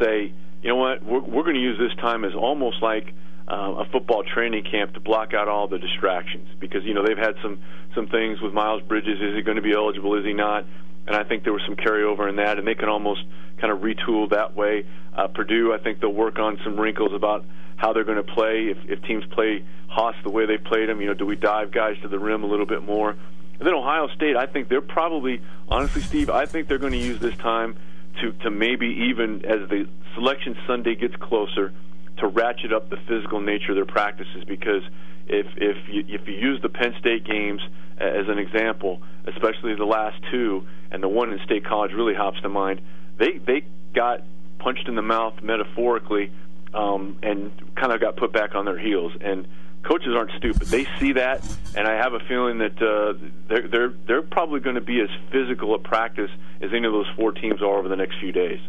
say, 0.02 0.32
you 0.64 0.70
know 0.70 0.78
what, 0.78 1.04
we're, 1.04 1.20
we're 1.20 1.44
going 1.44 1.56
to 1.56 1.62
use 1.62 1.78
this 1.78 1.94
time 2.00 2.24
as 2.24 2.34
almost 2.34 2.82
like 2.82 3.14
uh, 3.48 3.84
a 3.84 3.86
football 3.92 4.24
training 4.24 4.64
camp 4.64 4.94
to 4.94 5.00
block 5.02 5.34
out 5.34 5.48
all 5.48 5.68
the 5.68 5.78
distractions 5.78 6.48
because 6.60 6.84
you 6.84 6.94
know 6.96 7.06
they've 7.06 7.18
had 7.18 7.36
some 7.44 7.60
some 7.94 8.08
things 8.08 8.42
with 8.42 8.54
Miles 8.54 8.82
Bridges. 8.82 9.22
Is 9.22 9.36
he 9.36 9.42
going 9.44 9.58
to 9.58 9.62
be 9.62 9.74
eligible? 9.74 10.18
Is 10.18 10.26
he 10.26 10.34
not? 10.34 10.66
And 11.06 11.16
I 11.16 11.24
think 11.24 11.44
there 11.44 11.54
was 11.54 11.62
some 11.68 11.76
carryover 11.76 12.28
in 12.28 12.38
that, 12.38 12.58
and 12.58 12.66
they 12.66 12.74
can 12.74 12.90
almost 12.90 13.22
kind 13.62 13.72
of 13.72 13.80
retool 13.80 14.32
that 14.32 14.56
way. 14.56 14.86
Uh, 15.16 15.28
Purdue, 15.28 15.74
I 15.74 15.78
think 15.78 16.00
they'll 16.00 16.14
work 16.14 16.40
on 16.40 16.60
some 16.64 16.80
wrinkles 16.80 17.14
about 17.14 17.46
how 17.78 17.94
they're 17.94 18.04
going 18.04 18.24
to 18.24 18.34
play. 18.34 18.68
If, 18.68 18.78
if 18.90 19.02
teams 19.04 19.24
play 19.32 19.64
Haas 19.88 20.16
the 20.24 20.30
way 20.30 20.46
they 20.46 20.58
played 20.58 20.90
them, 20.90 21.02
you 21.02 21.08
know, 21.08 21.14
do 21.14 21.26
we 21.26 21.36
dive 21.36 21.72
guys 21.72 21.96
to 22.02 22.08
the 22.08 22.20
rim 22.20 22.44
a 22.44 22.48
little 22.48 22.66
bit 22.66 22.84
more? 22.84 23.12
And 23.12 23.66
then 23.66 23.74
Ohio 23.74 24.08
State, 24.16 24.36
I 24.36 24.46
think 24.46 24.68
they're 24.68 24.82
probably, 24.82 25.42
honestly, 25.70 26.02
Steve, 26.02 26.30
I 26.30 26.46
think 26.46 26.68
they're 26.68 26.78
going 26.78 26.92
to 26.92 26.98
use 26.98 27.20
this 27.20 27.36
time 27.38 27.78
to 28.22 28.32
to 28.44 28.50
maybe 28.50 28.88
even 29.10 29.46
as 29.46 29.70
the 29.70 29.88
selection 30.14 30.58
Sunday 30.68 30.96
gets 30.96 31.16
closer, 31.16 31.74
to 32.18 32.28
ratchet 32.28 32.72
up 32.72 32.90
the 32.90 32.98
physical 33.08 33.42
nature 33.42 33.72
of 33.72 33.76
their 33.76 33.86
practices 33.86 34.44
because 34.48 34.84
if 35.28 35.46
if 35.58 35.78
you, 35.90 36.06
if 36.08 36.28
you 36.28 36.34
use 36.34 36.62
the 36.62 36.70
Penn 36.70 36.96
State 37.00 37.26
games 37.26 37.62
as 37.98 38.28
an 38.28 38.40
example, 38.40 39.02
especially 39.26 39.76
the 39.76 39.86
last 39.86 40.18
two, 40.32 40.66
and 40.92 41.02
the 41.02 41.08
one 41.08 41.32
in 41.32 41.40
State 41.46 41.66
College 41.66 41.92
really 41.94 42.14
hops 42.14 42.40
to 42.42 42.50
mind, 42.50 42.82
they 43.18 43.38
they 43.38 43.64
got 43.94 44.22
punched 44.60 44.88
in 44.88 44.96
the 44.96 45.02
mouth 45.02 45.42
metaphorically, 45.42 46.32
um, 46.74 47.18
and 47.24 47.52
kind 47.76 47.92
of 47.92 48.02
got 48.02 48.18
put 48.18 48.32
back 48.34 48.56
on 48.56 48.66
their 48.66 48.78
heels 48.78 49.14
and 49.22 49.48
coaches 49.86 50.14
aren't 50.16 50.32
stupid. 50.38 50.68
They 50.68 50.86
see 51.00 51.14
that, 51.14 51.46
and 51.76 51.88
I 51.88 51.94
have 51.96 52.14
a 52.14 52.20
feeling 52.20 52.58
that 52.58 52.82
uh, 52.82 53.14
they're 53.48 53.68
they're 53.68 53.94
they're 54.08 54.22
probably 54.22 54.60
going 54.60 54.76
to 54.76 54.82
be 54.82 55.00
as 55.00 55.10
physical 55.32 55.74
at 55.76 55.84
practice 55.84 56.32
as 56.62 56.72
any 56.74 56.86
of 56.86 56.94
those 56.94 57.08
four 57.16 57.32
teams 57.32 57.62
are 57.62 57.78
over 57.78 57.88
the 57.88 57.96
next 57.96 58.20
few 58.20 58.32
days. 58.32 58.60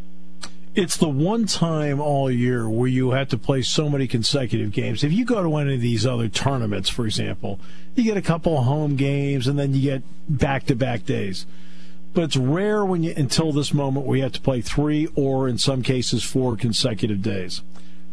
It's 0.74 0.98
the 0.98 1.08
one 1.08 1.46
time 1.46 2.00
all 2.00 2.30
year 2.30 2.68
where 2.68 2.88
you 2.88 3.12
have 3.12 3.30
to 3.30 3.38
play 3.38 3.62
so 3.62 3.88
many 3.88 4.06
consecutive 4.06 4.72
games. 4.72 5.02
If 5.02 5.10
you 5.10 5.24
go 5.24 5.42
to 5.42 5.48
one 5.48 5.70
of 5.70 5.80
these 5.80 6.06
other 6.06 6.28
tournaments, 6.28 6.90
for 6.90 7.06
example, 7.06 7.58
you 7.94 8.04
get 8.04 8.18
a 8.18 8.22
couple 8.22 8.62
home 8.62 8.96
games 8.96 9.46
and 9.46 9.58
then 9.58 9.72
you 9.72 9.80
get 9.80 10.02
back 10.28 10.66
to 10.66 10.74
back 10.74 11.06
days. 11.06 11.46
But 12.16 12.24
it's 12.24 12.36
rare 12.38 12.82
when 12.82 13.02
you 13.02 13.12
until 13.14 13.52
this 13.52 13.74
moment 13.74 14.06
you 14.08 14.22
have 14.22 14.32
to 14.32 14.40
play 14.40 14.62
three 14.62 15.06
or 15.14 15.50
in 15.50 15.58
some 15.58 15.82
cases 15.82 16.24
four 16.24 16.56
consecutive 16.56 17.20
days. 17.20 17.60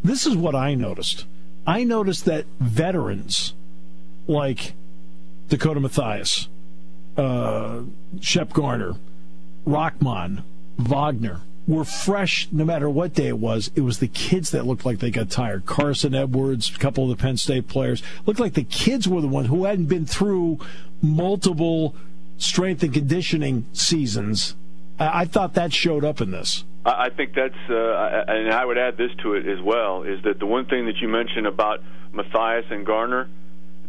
This 0.04 0.28
is 0.28 0.36
what 0.36 0.56
I 0.56 0.76
noticed 0.76 1.26
I 1.66 1.86
noticed 1.86 2.26
that 2.26 2.46
veterans 2.60 3.54
like 4.28 4.74
Dakota 5.48 5.80
Mathias, 5.80 6.50
uh, 7.16 7.84
Shep 8.20 8.52
Garner, 8.52 8.96
Rockman, 9.66 10.44
Wagner 10.78 11.40
were 11.66 11.86
fresh 11.86 12.50
no 12.52 12.66
matter 12.66 12.90
what 12.90 13.14
day 13.14 13.30
it 13.30 13.40
was. 13.40 13.72
It 13.74 13.82
was 13.82 14.00
the 14.00 14.10
kids 14.10 14.50
that 14.50 14.66
looked 14.66 14.86
like 14.86 15.00
they 15.00 15.12
got 15.12 15.30
tired. 15.30 15.66
Carson 15.66 16.14
Edwards, 16.14 16.70
a 16.76 16.78
couple 16.78 17.10
of 17.10 17.18
the 17.18 17.22
Penn 17.22 17.38
State 17.38 17.70
players, 17.70 18.04
looked 18.26 18.42
like 18.42 18.56
the 18.56 18.66
kids 18.66 19.08
were 19.08 19.22
the 19.22 19.28
ones 19.30 19.48
who 19.48 19.64
hadn't 19.64 19.86
been 19.86 20.06
through 20.06 20.60
multiple 21.02 21.96
strength 22.38 22.84
and 22.84 22.94
conditioning 22.94 23.66
seasons. 23.74 24.56
I, 25.00 25.22
I 25.22 25.26
thought 25.26 25.54
that 25.54 25.74
showed 25.74 26.06
up 26.06 26.22
in 26.22 26.32
this. 26.32 26.64
I 26.86 27.10
think 27.10 27.34
that's, 27.34 27.56
uh, 27.70 28.26
and 28.28 28.52
I 28.52 28.66
would 28.66 28.78
add 28.78 28.98
this 28.98 29.12
to 29.24 29.36
it 29.36 29.48
as 29.48 29.62
well, 29.62 30.04
is 30.04 30.22
that 30.24 30.40
the 30.40 30.46
one 30.46 30.66
thing 30.66 30.88
that 30.88 30.98
you 30.98 31.08
mentioned 31.08 31.48
about 31.48 31.80
Mathias 32.12 32.66
and 32.70 32.86
Garner, 32.86 33.30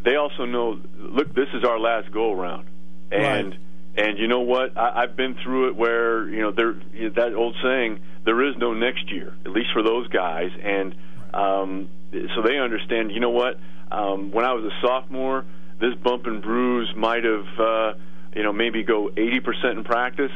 they 0.04 0.14
also 0.14 0.44
know, 0.44 0.80
look, 0.98 1.34
this 1.34 1.48
is 1.54 1.64
our 1.64 1.78
last 1.78 2.12
go 2.12 2.32
around, 2.32 2.68
and 3.10 3.50
right. 3.50 4.06
and 4.08 4.18
you 4.18 4.28
know 4.28 4.42
what? 4.42 4.76
I, 4.76 5.02
I've 5.02 5.16
been 5.16 5.34
through 5.42 5.70
it 5.70 5.76
where 5.76 6.28
you 6.28 6.42
know 6.42 6.52
there 6.52 6.74
that 7.10 7.34
old 7.34 7.56
saying, 7.62 8.00
there 8.24 8.48
is 8.48 8.56
no 8.58 8.74
next 8.74 9.10
year, 9.10 9.34
at 9.44 9.50
least 9.50 9.70
for 9.72 9.82
those 9.82 10.06
guys, 10.08 10.50
and 10.62 10.94
um, 11.32 11.88
so 12.12 12.42
they 12.42 12.58
understand. 12.58 13.10
You 13.10 13.20
know 13.20 13.30
what? 13.30 13.58
Um, 13.90 14.30
when 14.30 14.44
I 14.44 14.52
was 14.52 14.64
a 14.64 14.86
sophomore, 14.86 15.44
this 15.80 15.94
bump 16.02 16.26
and 16.26 16.42
bruise 16.42 16.92
might 16.96 17.24
have, 17.24 17.46
uh, 17.58 17.92
you 18.34 18.42
know, 18.42 18.52
maybe 18.52 18.82
go 18.82 19.10
eighty 19.16 19.40
percent 19.40 19.78
in 19.78 19.84
practice 19.84 20.32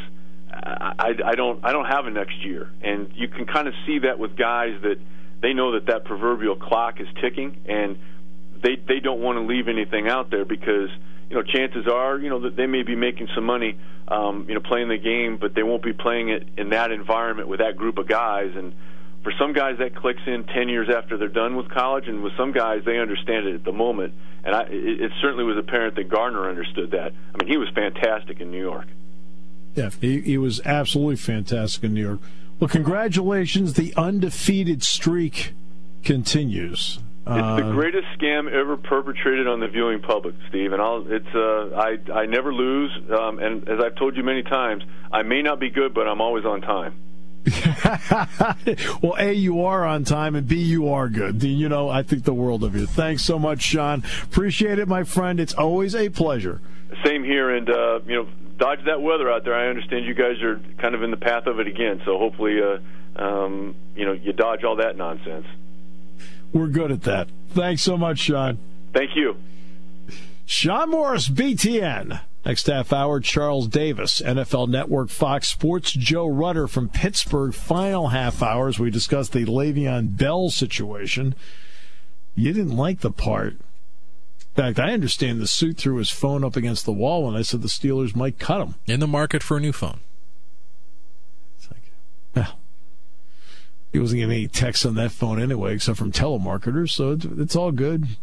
I, 0.51 1.15
I 1.25 1.35
don't 1.35 1.65
I 1.65 1.73
don't 1.73 1.85
have 1.85 2.07
a 2.07 2.11
next 2.11 2.45
year, 2.45 2.71
and 2.83 3.11
you 3.15 3.29
can 3.29 3.47
kind 3.47 3.69
of 3.69 3.75
see 3.87 4.01
that 4.01 4.19
with 4.19 4.37
guys 4.37 4.81
that 4.83 4.97
they 5.41 5.53
know 5.53 5.73
that 5.73 5.87
that 5.87 6.05
proverbial 6.05 6.57
clock 6.57 7.01
is 7.01 7.07
ticking, 7.21 7.61
and 7.67 7.99
they 8.63 8.77
they 8.77 9.01
don't 9.01 9.21
want 9.21 9.37
to 9.37 9.43
leave 9.43 9.69
anything 9.69 10.09
out 10.09 10.31
there 10.31 10.45
because 10.45 10.91
you 11.29 11.37
know 11.37 11.43
chances 11.43 11.87
are 11.87 12.19
you 12.19 12.31
know 12.31 12.41
that 12.41 12.57
they 12.57 12.67
may 12.67 12.83
be 12.83 12.97
making 12.97 13.29
some 13.35 13.45
money 13.45 13.79
um, 14.09 14.47
you 14.49 14.55
know 14.55 14.61
playing 14.61 14.89
the 14.89 14.99
game, 14.99 15.39
but 15.41 15.55
they 15.55 15.63
won't 15.63 15.83
be 15.83 15.93
playing 15.93 16.31
it 16.31 16.49
in 16.57 16.71
that 16.71 16.91
environment 16.91 17.49
with 17.49 17.61
that 17.61 17.77
group 17.77 17.99
of 17.99 18.09
guys 18.09 18.53
and. 18.55 18.75
For 19.23 19.33
some 19.39 19.53
guys, 19.53 19.79
that 19.79 19.95
clicks 19.95 20.23
in 20.27 20.45
ten 20.45 20.69
years 20.69 20.89
after 20.89 21.17
they're 21.17 21.29
done 21.29 21.57
with 21.57 21.69
college, 21.71 22.09
and 22.09 22.23
with 22.23 22.37
some 22.37 22.53
guys, 22.53 22.85
they 22.85 22.99
understand 22.99 23.47
it 23.47 23.55
at 23.55 23.65
the 23.65 23.73
moment. 23.73 24.15
And 24.45 24.55
I, 24.55 24.63
it, 24.63 25.01
it 25.03 25.13
certainly 25.21 25.45
was 25.45 25.59
apparent 25.59 25.97
that 25.97 26.09
Garner 26.09 26.49
understood 26.49 26.93
that. 26.93 27.13
I 27.35 27.43
mean, 27.43 27.51
he 27.51 27.57
was 27.57 27.69
fantastic 27.75 28.41
in 28.41 28.51
New 28.51 28.61
York. 28.61 28.87
Yeah, 29.75 29.91
he, 30.01 30.21
he 30.21 30.39
was 30.39 30.61
absolutely 30.65 31.17
fantastic 31.17 31.85
in 31.85 31.95
New 31.95 32.01
York. 32.01 32.21
Well, 32.59 32.69
congratulations. 32.69 33.75
The 33.75 33.95
undefeated 33.97 34.83
streak 34.83 35.53
continues. 36.03 36.99
It's 37.31 37.63
the 37.63 37.73
greatest 37.73 38.07
scam 38.19 38.51
ever 38.51 38.79
perpetrated 38.79 39.47
on 39.47 39.61
the 39.61 39.69
viewing 39.69 40.01
public, 40.01 40.35
Steve. 40.49 40.73
And 40.73 40.81
I'll, 40.81 41.05
it's 41.13 41.35
uh, 41.35 41.77
I 41.77 41.99
I 42.21 42.25
never 42.25 42.55
lose. 42.55 42.91
Um, 43.11 43.39
and 43.39 43.69
as 43.69 43.81
I've 43.85 43.97
told 43.97 44.17
you 44.17 44.23
many 44.23 44.43
times, 44.43 44.83
I 45.13 45.23
may 45.23 45.43
not 45.43 45.61
be 45.61 45.69
good, 45.69 45.93
but 45.93 46.09
I'm 46.09 46.23
always 46.23 46.47
on 46.47 46.63
time. 46.63 46.95
well, 49.03 49.17
A, 49.19 49.33
you 49.33 49.65
are 49.65 49.85
on 49.85 50.05
time, 50.05 50.35
and 50.35 50.47
B, 50.47 50.57
you 50.57 50.89
are 50.89 51.09
good. 51.09 51.43
You 51.43 51.69
know, 51.69 51.89
I 51.89 52.03
think 52.03 52.25
the 52.25 52.35
world 52.35 52.65
of 52.65 52.75
you. 52.75 52.87
Thanks 52.87 53.23
so 53.23 53.39
much, 53.39 53.63
Shon. 53.63 54.03
Appreciate 54.25 54.79
it, 54.79 54.89
my 54.89 55.05
friend. 55.05 55.41
It's 55.41 55.55
always 55.55 55.95
a 55.95 56.09
pleasure. 56.09 56.61
Same 57.05 57.25
here, 57.25 57.51
and 57.55 57.69
uh, 57.69 58.01
you 58.07 58.15
know, 58.15 58.29
dodge 58.57 58.81
that 58.87 59.01
weather 59.01 59.31
out 59.31 59.45
there. 59.45 59.55
I 59.55 59.69
understand 59.69 60.05
you 60.05 60.15
guys 60.15 60.43
are 60.43 60.61
kind 60.79 60.95
of 60.95 61.03
in 61.03 61.11
the 61.11 61.17
path 61.17 61.47
of 61.47 61.61
it 61.61 61.67
again, 61.67 62.03
so 62.05 62.19
hopefully, 62.19 62.61
uh, 62.61 62.79
um, 63.23 63.75
you 63.95 64.05
know, 64.05 64.13
you 64.13 64.33
dodge 64.33 64.65
all 64.65 64.77
that 64.77 64.97
nonsense. 64.97 65.47
We're 66.53 66.69
good 66.69 66.91
at 66.91 67.03
that. 67.03 67.29
Thanks 67.51 67.83
so 67.83 67.97
much, 67.97 68.21
Shon. 68.21 68.59
Thank 68.93 69.11
you. 69.15 69.37
Shon 70.47 70.91
Morris, 70.91 71.29
BTN. 71.29 72.21
Next 72.49 72.67
half 72.67 72.95
hour, 72.95 73.21
Charles 73.21 73.69
Davis, 73.69 74.23
NFL 74.23 74.69
Network, 74.69 75.11
Fox 75.11 75.49
Sports, 75.49 75.93
Joe 75.93 76.27
Rutter 76.27 76.67
from 76.67 76.89
Pittsburgh. 76.89 77.53
Final 77.53 78.09
half 78.09 78.43
hours, 78.43 78.79
we 78.79 78.91
discussed 78.91 79.33
the 79.33 79.45
Le'Veon 79.45 80.17
Bell 80.17 80.49
situation. 80.49 81.35
You 82.35 82.55
didn't 82.55 82.75
like 82.75 83.01
the 83.01 83.11
part. 83.11 83.53
In 83.53 84.55
fact, 84.57 84.79
I 84.79 84.95
understand 84.95 85.43
the 85.43 85.47
suit 85.47 85.77
threw 85.77 85.97
his 85.97 86.09
phone 86.09 86.43
up 86.43 86.57
against 86.57 86.87
the 86.87 86.93
wall 86.93 87.27
when 87.27 87.37
I 87.37 87.43
said 87.43 87.61
the 87.61 87.69
Steelers 87.69 88.17
might 88.17 88.39
cut 88.39 88.63
him. 88.63 88.77
In 88.87 89.01
the 89.01 89.07
market 89.07 89.43
for 89.43 89.59
a 89.59 89.61
new 89.61 89.73
phone. 89.73 90.01
It's 91.59 91.71
like, 91.71 91.93
well, 92.35 92.59
he 93.93 93.99
wasn't 93.99 94.21
getting 94.21 94.35
any 94.35 94.49
texts 94.49 94.87
on 94.87 94.95
that 94.95 95.13
phone 95.13 95.39
anyway, 95.39 95.75
except 95.75 95.99
from 95.99 96.13
telemarketers, 96.13 96.93
so 96.93 97.13
it's, 97.13 97.27
it's 97.27 97.57
all 97.57 97.73
good. 97.73 98.17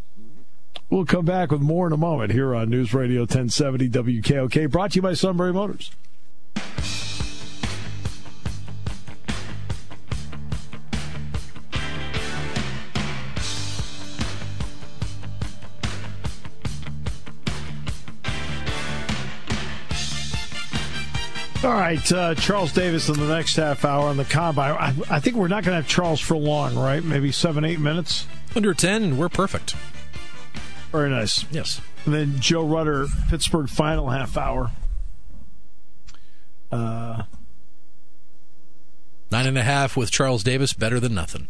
We'll 0.89 1.05
come 1.05 1.25
back 1.25 1.51
with 1.51 1.61
more 1.61 1.87
in 1.87 1.93
a 1.93 1.97
moment 1.97 2.31
here 2.31 2.55
on 2.55 2.69
News 2.69 2.93
Radio 2.93 3.21
1070 3.21 3.89
WKOK, 3.89 4.69
brought 4.69 4.91
to 4.91 4.95
you 4.97 5.01
by 5.01 5.13
Sunbury 5.13 5.51
Motors. 5.51 5.91
All 21.65 21.73
right, 21.73 22.11
uh, 22.11 22.35
Charles 22.35 22.71
Davis 22.71 23.09
in 23.09 23.19
the 23.19 23.27
next 23.27 23.55
half 23.55 23.85
hour 23.85 24.07
on 24.07 24.17
the 24.17 24.25
combine. 24.25 24.73
I, 24.73 24.93
I 25.09 25.19
think 25.19 25.35
we're 25.35 25.47
not 25.47 25.63
going 25.63 25.75
to 25.75 25.81
have 25.81 25.87
Charles 25.87 26.19
for 26.19 26.37
long, 26.37 26.75
right? 26.75 27.03
Maybe 27.03 27.31
seven, 27.31 27.65
eight 27.65 27.79
minutes. 27.79 28.27
Under 28.55 28.75
10, 28.75 29.17
we're 29.17 29.29
perfect. 29.29 29.73
Very 30.95 31.09
nice. 31.09 31.43
Yes. 31.51 31.81
And 32.05 32.13
then 32.13 32.39
Joe 32.39 32.65
Rutter, 32.65 33.07
Pittsburgh 33.29 33.67
final 33.67 34.11
half 34.11 34.37
hour. 34.37 34.71
Uh, 36.71 37.23
Nine 39.29 39.45
and 39.47 39.57
a 39.57 39.63
half 39.63 39.97
with 39.97 40.09
Charles 40.09 40.41
Davis, 40.41 40.71
better 40.71 40.97
than 41.01 41.13
nothing. 41.13 41.49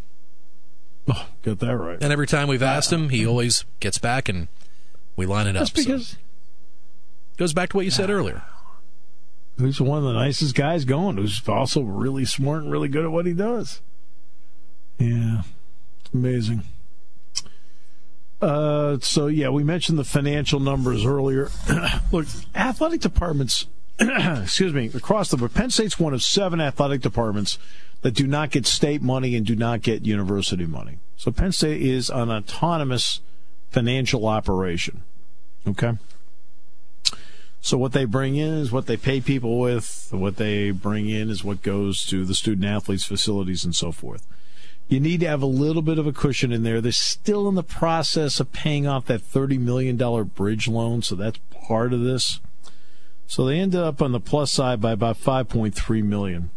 Oh, 1.07 1.27
get 1.43 1.59
that 1.59 1.77
right. 1.77 2.01
And 2.01 2.11
every 2.11 2.25
time 2.25 2.47
we've 2.47 2.63
asked 2.63 2.91
him, 2.91 3.09
he 3.09 3.27
always 3.27 3.65
gets 3.79 3.99
back 3.99 4.27
and 4.27 4.47
we 5.15 5.27
line 5.27 5.45
it 5.45 5.53
That's 5.53 5.69
up. 5.69 5.75
because 5.75 6.07
so. 6.07 6.17
Goes 7.37 7.53
back 7.53 7.69
to 7.69 7.77
what 7.77 7.85
you 7.85 7.91
said 7.91 8.09
earlier. 8.09 8.41
Who's 9.59 9.79
one 9.79 9.99
of 9.99 10.03
the 10.05 10.13
nicest 10.13 10.55
guys 10.55 10.85
going, 10.85 11.17
who's 11.17 11.47
also 11.47 11.81
really 11.81 12.25
smart 12.25 12.63
and 12.63 12.71
really 12.71 12.87
good 12.87 13.05
at 13.05 13.11
what 13.11 13.27
he 13.27 13.33
does. 13.33 13.81
Yeah, 14.97 15.43
amazing. 16.11 16.63
Uh, 18.45 18.99
so 18.99 19.25
yeah, 19.25 19.49
we 19.49 19.63
mentioned 19.63 19.97
the 19.97 20.03
financial 20.03 20.59
numbers 20.59 21.03
earlier. 21.03 21.49
Look, 22.11 22.27
athletic 22.53 23.01
departments, 23.01 23.65
excuse 23.99 24.71
me, 24.71 24.91
across 24.93 25.31
the 25.31 25.37
board. 25.37 25.55
Penn 25.55 25.71
State's 25.71 25.99
one 25.99 26.13
of 26.13 26.21
seven 26.21 26.61
athletic 26.61 27.01
departments 27.01 27.57
that 28.03 28.11
do 28.11 28.27
not 28.27 28.51
get 28.51 28.67
state 28.67 29.01
money 29.01 29.35
and 29.35 29.47
do 29.47 29.55
not 29.55 29.81
get 29.81 30.05
university 30.05 30.67
money. 30.67 30.99
So 31.17 31.31
Penn 31.31 31.53
State 31.53 31.81
is 31.81 32.11
an 32.11 32.29
autonomous 32.29 33.19
financial 33.71 34.27
operation. 34.27 35.01
Okay. 35.67 35.93
So 37.61 37.79
what 37.79 37.93
they 37.93 38.05
bring 38.05 38.35
in 38.35 38.53
is 38.53 38.71
what 38.71 38.85
they 38.85 38.95
pay 38.95 39.21
people 39.21 39.59
with. 39.59 40.09
What 40.11 40.35
they 40.35 40.69
bring 40.69 41.09
in 41.09 41.31
is 41.31 41.43
what 41.43 41.63
goes 41.63 42.05
to 42.05 42.23
the 42.23 42.35
student 42.35 42.67
athletes' 42.67 43.05
facilities 43.05 43.65
and 43.65 43.75
so 43.75 43.91
forth. 43.91 44.23
You 44.87 44.99
need 44.99 45.21
to 45.21 45.27
have 45.27 45.41
a 45.41 45.47
little 45.47 45.81
bit 45.81 45.97
of 45.97 46.05
a 46.05 46.13
cushion 46.13 46.51
in 46.51 46.63
there. 46.63 46.79
They're 46.79 46.91
still 46.91 47.49
in 47.49 47.55
the 47.55 47.63
process 47.63 48.39
of 48.39 48.53
paying 48.53 48.85
off 48.85 49.05
that 49.05 49.21
$30 49.21 49.59
million 49.59 49.97
bridge 50.25 50.67
loan, 50.67 51.01
so 51.01 51.15
that's 51.15 51.39
part 51.67 51.91
of 51.91 52.01
this. 52.01 52.39
So 53.27 53.45
they 53.45 53.59
ended 53.59 53.81
up 53.81 54.01
on 54.01 54.11
the 54.11 54.19
plus 54.19 54.51
side 54.51 54.79
by 54.79 54.91
about 54.91 55.19
5.3 55.19 56.03
million. 56.03 56.51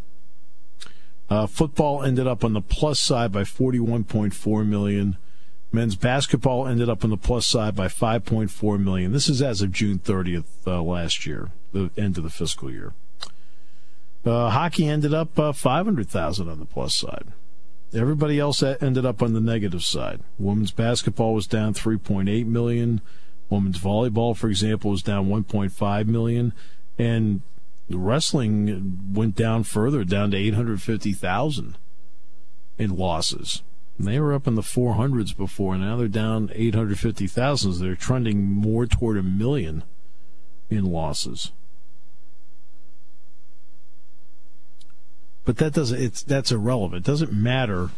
Uh, 1.30 1.46
football 1.46 2.02
ended 2.02 2.26
up 2.26 2.44
on 2.44 2.52
the 2.52 2.60
plus 2.60 3.00
side 3.00 3.32
by 3.32 3.42
41.4 3.42 4.66
million. 4.66 5.16
Men's 5.72 5.96
basketball 5.96 6.66
ended 6.66 6.88
up 6.88 7.04
on 7.04 7.10
the 7.10 7.16
plus 7.16 7.46
side 7.46 7.74
by 7.74 7.88
5.4 7.88 8.82
million. 8.82 9.12
This 9.12 9.28
is 9.28 9.42
as 9.42 9.60
of 9.60 9.72
June 9.72 9.98
30th 9.98 10.44
uh, 10.66 10.82
last 10.82 11.26
year, 11.26 11.50
the 11.72 11.90
end 11.96 12.16
of 12.16 12.24
the 12.24 12.30
fiscal 12.30 12.70
year. 12.70 12.92
Uh, 14.24 14.50
hockey 14.50 14.86
ended 14.86 15.14
up 15.14 15.38
uh, 15.38 15.52
500,000 15.52 16.48
on 16.48 16.58
the 16.58 16.64
plus 16.64 16.94
side. 16.94 17.32
Everybody 17.94 18.38
else 18.38 18.62
ended 18.62 19.06
up 19.06 19.22
on 19.22 19.32
the 19.32 19.40
negative 19.40 19.82
side. 19.82 20.20
Women's 20.38 20.72
basketball 20.72 21.34
was 21.34 21.46
down 21.46 21.72
3.8 21.74 22.46
million. 22.46 23.00
Women's 23.48 23.78
volleyball, 23.78 24.36
for 24.36 24.48
example, 24.48 24.90
was 24.90 25.02
down 25.02 25.28
1.5 25.28 26.06
million, 26.06 26.52
and 26.98 27.40
wrestling 27.88 29.12
went 29.14 29.34
down 29.34 29.62
further, 29.62 30.04
down 30.04 30.32
to 30.32 30.36
850,000 30.36 31.78
in 32.76 32.96
losses. 32.96 33.62
And 33.96 34.06
they 34.06 34.20
were 34.20 34.34
up 34.34 34.46
in 34.46 34.54
the 34.54 34.62
400s 34.62 35.34
before. 35.36 35.76
Now 35.76 35.96
they're 35.96 36.08
down 36.08 36.50
850,000. 36.54 37.72
So 37.72 37.82
they're 37.82 37.96
trending 37.96 38.44
more 38.44 38.86
toward 38.86 39.16
a 39.16 39.22
million 39.22 39.82
in 40.68 40.84
losses. 40.84 41.52
But 45.48 45.56
that 45.56 45.72
doesn't. 45.72 45.98
It's 45.98 46.22
that's 46.22 46.52
irrelevant. 46.52 47.06
It 47.06 47.10
doesn't 47.10 47.32
matter. 47.32 47.88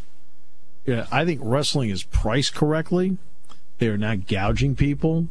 Yeah, 0.85 1.05
I 1.11 1.25
think 1.25 1.41
wrestling 1.43 1.89
is 1.89 2.01
priced 2.01 2.55
correctly. 2.55 3.17
They 3.77 3.89
are 3.89 3.97
not 3.97 4.25
gouging 4.25 4.73
people. 4.73 5.27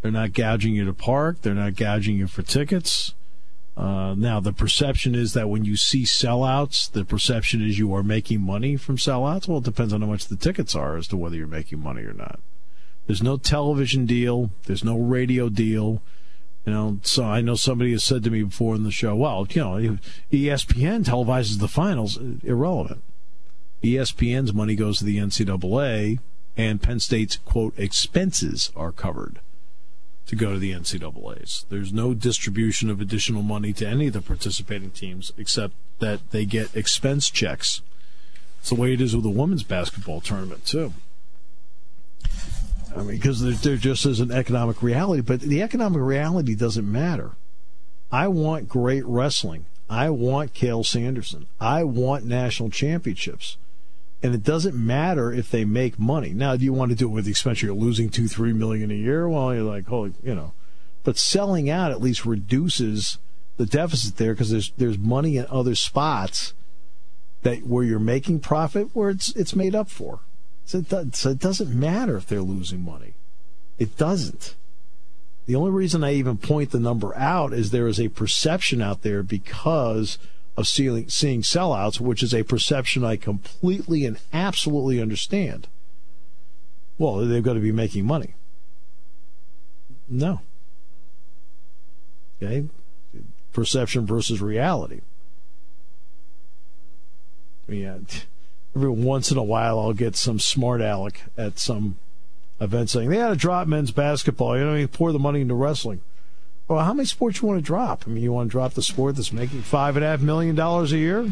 They're 0.00 0.10
not 0.10 0.32
gouging 0.32 0.72
you 0.72 0.86
to 0.86 0.94
park. 0.94 1.42
They're 1.42 1.52
not 1.52 1.76
gouging 1.76 2.16
you 2.16 2.26
for 2.26 2.40
tickets. 2.40 3.12
Uh, 3.76 4.14
now, 4.16 4.40
the 4.40 4.54
perception 4.54 5.14
is 5.14 5.34
that 5.34 5.50
when 5.50 5.66
you 5.66 5.76
see 5.76 6.04
sellouts, 6.04 6.90
the 6.90 7.04
perception 7.04 7.60
is 7.60 7.78
you 7.78 7.94
are 7.94 8.02
making 8.02 8.40
money 8.40 8.78
from 8.78 8.96
sellouts. 8.96 9.46
Well, 9.46 9.58
it 9.58 9.64
depends 9.64 9.92
on 9.92 10.00
how 10.00 10.06
much 10.06 10.28
the 10.28 10.36
tickets 10.36 10.74
are 10.74 10.96
as 10.96 11.06
to 11.08 11.18
whether 11.18 11.36
you're 11.36 11.46
making 11.46 11.80
money 11.80 12.04
or 12.04 12.14
not. 12.14 12.40
There's 13.06 13.22
no 13.22 13.36
television 13.36 14.06
deal. 14.06 14.52
There's 14.64 14.84
no 14.84 14.96
radio 14.96 15.50
deal. 15.50 16.00
You 16.64 16.72
know, 16.72 17.00
so 17.02 17.24
I 17.24 17.40
know 17.40 17.56
somebody 17.56 17.90
has 17.92 18.04
said 18.04 18.22
to 18.24 18.30
me 18.30 18.44
before 18.44 18.74
in 18.76 18.84
the 18.84 18.90
show, 18.92 19.16
well, 19.16 19.46
you 19.50 19.60
know, 19.60 19.98
ESPN 20.30 21.04
televises 21.04 21.58
the 21.58 21.68
finals. 21.68 22.18
Irrelevant. 22.44 23.02
ESPN's 23.82 24.54
money 24.54 24.76
goes 24.76 24.98
to 24.98 25.04
the 25.04 25.18
NCAA, 25.18 26.20
and 26.56 26.80
Penn 26.80 27.00
State's, 27.00 27.36
quote, 27.36 27.76
expenses 27.76 28.70
are 28.76 28.92
covered 28.92 29.40
to 30.26 30.36
go 30.36 30.52
to 30.52 30.58
the 30.58 30.70
NCAAs. 30.70 31.64
There's 31.68 31.92
no 31.92 32.14
distribution 32.14 32.90
of 32.90 33.00
additional 33.00 33.42
money 33.42 33.72
to 33.72 33.86
any 33.86 34.06
of 34.06 34.12
the 34.12 34.22
participating 34.22 34.90
teams 34.90 35.32
except 35.36 35.74
that 35.98 36.30
they 36.30 36.44
get 36.44 36.76
expense 36.76 37.28
checks. 37.28 37.82
It's 38.60 38.68
the 38.68 38.76
way 38.76 38.92
it 38.92 39.00
is 39.00 39.16
with 39.16 39.24
the 39.24 39.30
women's 39.30 39.64
basketball 39.64 40.20
tournament, 40.20 40.64
too. 40.64 40.92
I 42.96 43.02
mean, 43.02 43.16
because 43.16 43.40
there, 43.40 43.52
there 43.52 43.76
just 43.76 44.06
is 44.06 44.20
an 44.20 44.30
economic 44.30 44.82
reality, 44.82 45.22
but 45.22 45.40
the 45.40 45.62
economic 45.62 46.00
reality 46.00 46.54
doesn't 46.54 46.90
matter. 46.90 47.32
I 48.10 48.28
want 48.28 48.68
great 48.68 49.04
wrestling. 49.06 49.66
I 49.88 50.10
want 50.10 50.54
Cael 50.54 50.84
Sanderson. 50.84 51.46
I 51.60 51.84
want 51.84 52.24
national 52.24 52.70
championships. 52.70 53.56
And 54.22 54.34
it 54.34 54.44
doesn't 54.44 54.76
matter 54.76 55.32
if 55.32 55.50
they 55.50 55.64
make 55.64 55.98
money. 55.98 56.30
Now, 56.30 56.56
do 56.56 56.64
you 56.64 56.72
want 56.72 56.90
to 56.90 56.96
do 56.96 57.06
it 57.06 57.12
with 57.12 57.24
the 57.24 57.32
expense? 57.32 57.60
You're 57.60 57.74
losing 57.74 58.08
two, 58.08 58.28
three 58.28 58.52
million 58.52 58.90
a 58.90 58.94
year. 58.94 59.28
Well, 59.28 59.52
you're 59.54 59.64
like, 59.64 59.86
holy, 59.86 60.14
you 60.22 60.34
know. 60.34 60.52
But 61.02 61.18
selling 61.18 61.68
out 61.68 61.90
at 61.90 62.00
least 62.00 62.24
reduces 62.24 63.18
the 63.56 63.66
deficit 63.66 64.16
there 64.16 64.32
because 64.32 64.50
there's 64.50 64.72
there's 64.76 64.98
money 64.98 65.36
in 65.36 65.46
other 65.50 65.74
spots 65.74 66.54
that 67.42 67.66
where 67.66 67.84
you're 67.84 67.98
making 67.98 68.40
profit 68.40 68.88
where 68.92 69.10
it's 69.10 69.34
it's 69.34 69.56
made 69.56 69.74
up 69.74 69.88
for. 69.90 70.20
So 70.64 70.78
it, 70.78 70.88
does, 70.88 71.06
so 71.12 71.30
it 71.30 71.38
doesn't 71.38 71.74
matter 71.74 72.16
if 72.16 72.26
they're 72.26 72.40
losing 72.40 72.82
money. 72.82 73.14
It 73.78 73.96
doesn't. 73.96 74.54
The 75.46 75.56
only 75.56 75.72
reason 75.72 76.04
I 76.04 76.14
even 76.14 76.36
point 76.36 76.70
the 76.70 76.78
number 76.78 77.16
out 77.16 77.52
is 77.52 77.70
there 77.70 77.88
is 77.88 77.98
a 77.98 78.08
perception 78.08 78.80
out 78.80 79.02
there 79.02 79.22
because 79.22 80.18
of 80.56 80.68
seeing, 80.68 81.08
seeing 81.08 81.42
sellouts, 81.42 81.98
which 81.98 82.22
is 82.22 82.32
a 82.32 82.44
perception 82.44 83.04
I 83.04 83.16
completely 83.16 84.04
and 84.04 84.18
absolutely 84.32 85.00
understand. 85.00 85.66
well, 86.98 87.16
they've 87.16 87.42
got 87.42 87.54
to 87.54 87.60
be 87.60 87.72
making 87.72 88.06
money. 88.06 88.34
No. 90.08 90.40
Okay? 92.40 92.66
Perception 93.52 94.06
versus 94.06 94.40
reality. 94.40 95.00
Yeah. 97.66 97.98
Every 98.74 98.88
once 98.88 99.30
in 99.30 99.36
a 99.36 99.42
while, 99.42 99.78
I'll 99.78 99.92
get 99.92 100.16
some 100.16 100.38
smart 100.38 100.80
aleck 100.80 101.22
at 101.36 101.58
some 101.58 101.98
event 102.58 102.88
saying 102.88 103.10
they 103.10 103.18
had 103.18 103.28
to 103.28 103.36
drop 103.36 103.68
men's 103.68 103.90
basketball. 103.90 104.56
You 104.56 104.64
know, 104.64 104.74
you 104.74 104.88
pour 104.88 105.12
the 105.12 105.18
money 105.18 105.42
into 105.42 105.54
wrestling. 105.54 106.00
Well, 106.68 106.84
how 106.84 106.94
many 106.94 107.06
sports 107.06 107.42
you 107.42 107.48
want 107.48 107.58
to 107.58 107.64
drop? 107.64 108.04
I 108.06 108.10
mean, 108.10 108.22
you 108.22 108.32
want 108.32 108.48
to 108.48 108.52
drop 108.52 108.72
the 108.72 108.82
sport 108.82 109.16
that's 109.16 109.32
making 109.32 109.62
five 109.62 109.96
and 109.96 110.04
a 110.04 110.08
half 110.08 110.20
million 110.20 110.54
dollars 110.54 110.92
a 110.92 110.98
year? 110.98 111.30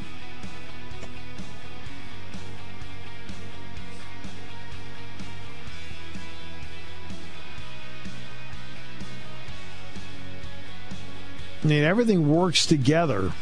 I 11.63 11.67
mean, 11.67 11.85
everything 11.85 12.31
works 12.31 12.67
together 12.67 13.33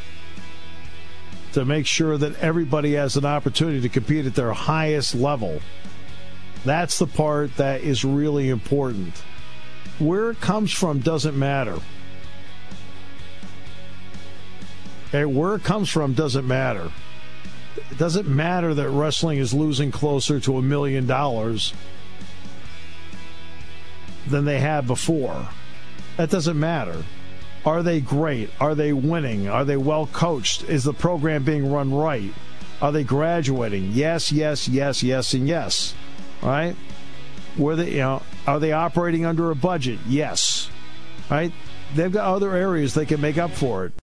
to 1.58 1.64
make 1.64 1.86
sure 1.86 2.16
that 2.16 2.38
everybody 2.38 2.92
has 2.92 3.16
an 3.16 3.24
opportunity 3.24 3.80
to 3.80 3.88
compete 3.88 4.26
at 4.26 4.34
their 4.36 4.52
highest 4.52 5.12
level. 5.14 5.60
That's 6.64 7.00
the 7.00 7.06
part 7.06 7.56
that 7.56 7.80
is 7.80 8.04
really 8.04 8.48
important. 8.48 9.16
Where 9.98 10.30
it 10.30 10.40
comes 10.40 10.72
from 10.72 11.00
doesn't 11.00 11.36
matter. 11.36 11.78
Okay, 15.08 15.24
where 15.24 15.56
it 15.56 15.64
comes 15.64 15.88
from 15.88 16.14
doesn't 16.14 16.46
matter. 16.46 16.92
It 17.90 17.98
doesn't 17.98 18.28
matter 18.28 18.72
that 18.74 18.90
wrestling 18.90 19.38
is 19.38 19.52
losing 19.52 19.90
closer 19.90 20.38
to 20.40 20.58
a 20.58 20.62
million 20.62 21.06
dollars 21.06 21.74
than 24.28 24.44
they 24.44 24.60
had 24.60 24.86
before. 24.86 25.48
That 26.18 26.30
doesn't 26.30 26.58
matter. 26.58 27.02
Are 27.64 27.82
they 27.82 28.00
great? 28.00 28.50
Are 28.60 28.74
they 28.74 28.92
winning? 28.92 29.48
Are 29.48 29.64
they 29.64 29.76
well 29.76 30.06
coached? 30.06 30.64
Is 30.64 30.84
the 30.84 30.92
program 30.92 31.44
being 31.44 31.70
run 31.70 31.92
right? 31.92 32.32
Are 32.80 32.92
they 32.92 33.04
graduating? 33.04 33.90
Yes, 33.92 34.30
yes, 34.30 34.68
yes, 34.68 35.02
yes, 35.02 35.34
and 35.34 35.48
yes. 35.48 35.94
Right? 36.42 36.76
Were 37.56 37.74
they, 37.76 37.92
you 37.92 37.98
know, 37.98 38.22
are 38.46 38.60
they 38.60 38.72
operating 38.72 39.26
under 39.26 39.50
a 39.50 39.56
budget? 39.56 39.98
Yes. 40.06 40.70
Right? 41.28 41.52
They've 41.94 42.12
got 42.12 42.32
other 42.32 42.54
areas 42.54 42.94
they 42.94 43.06
can 43.06 43.20
make 43.20 43.38
up 43.38 43.50
for 43.50 43.86
it. 43.86 43.92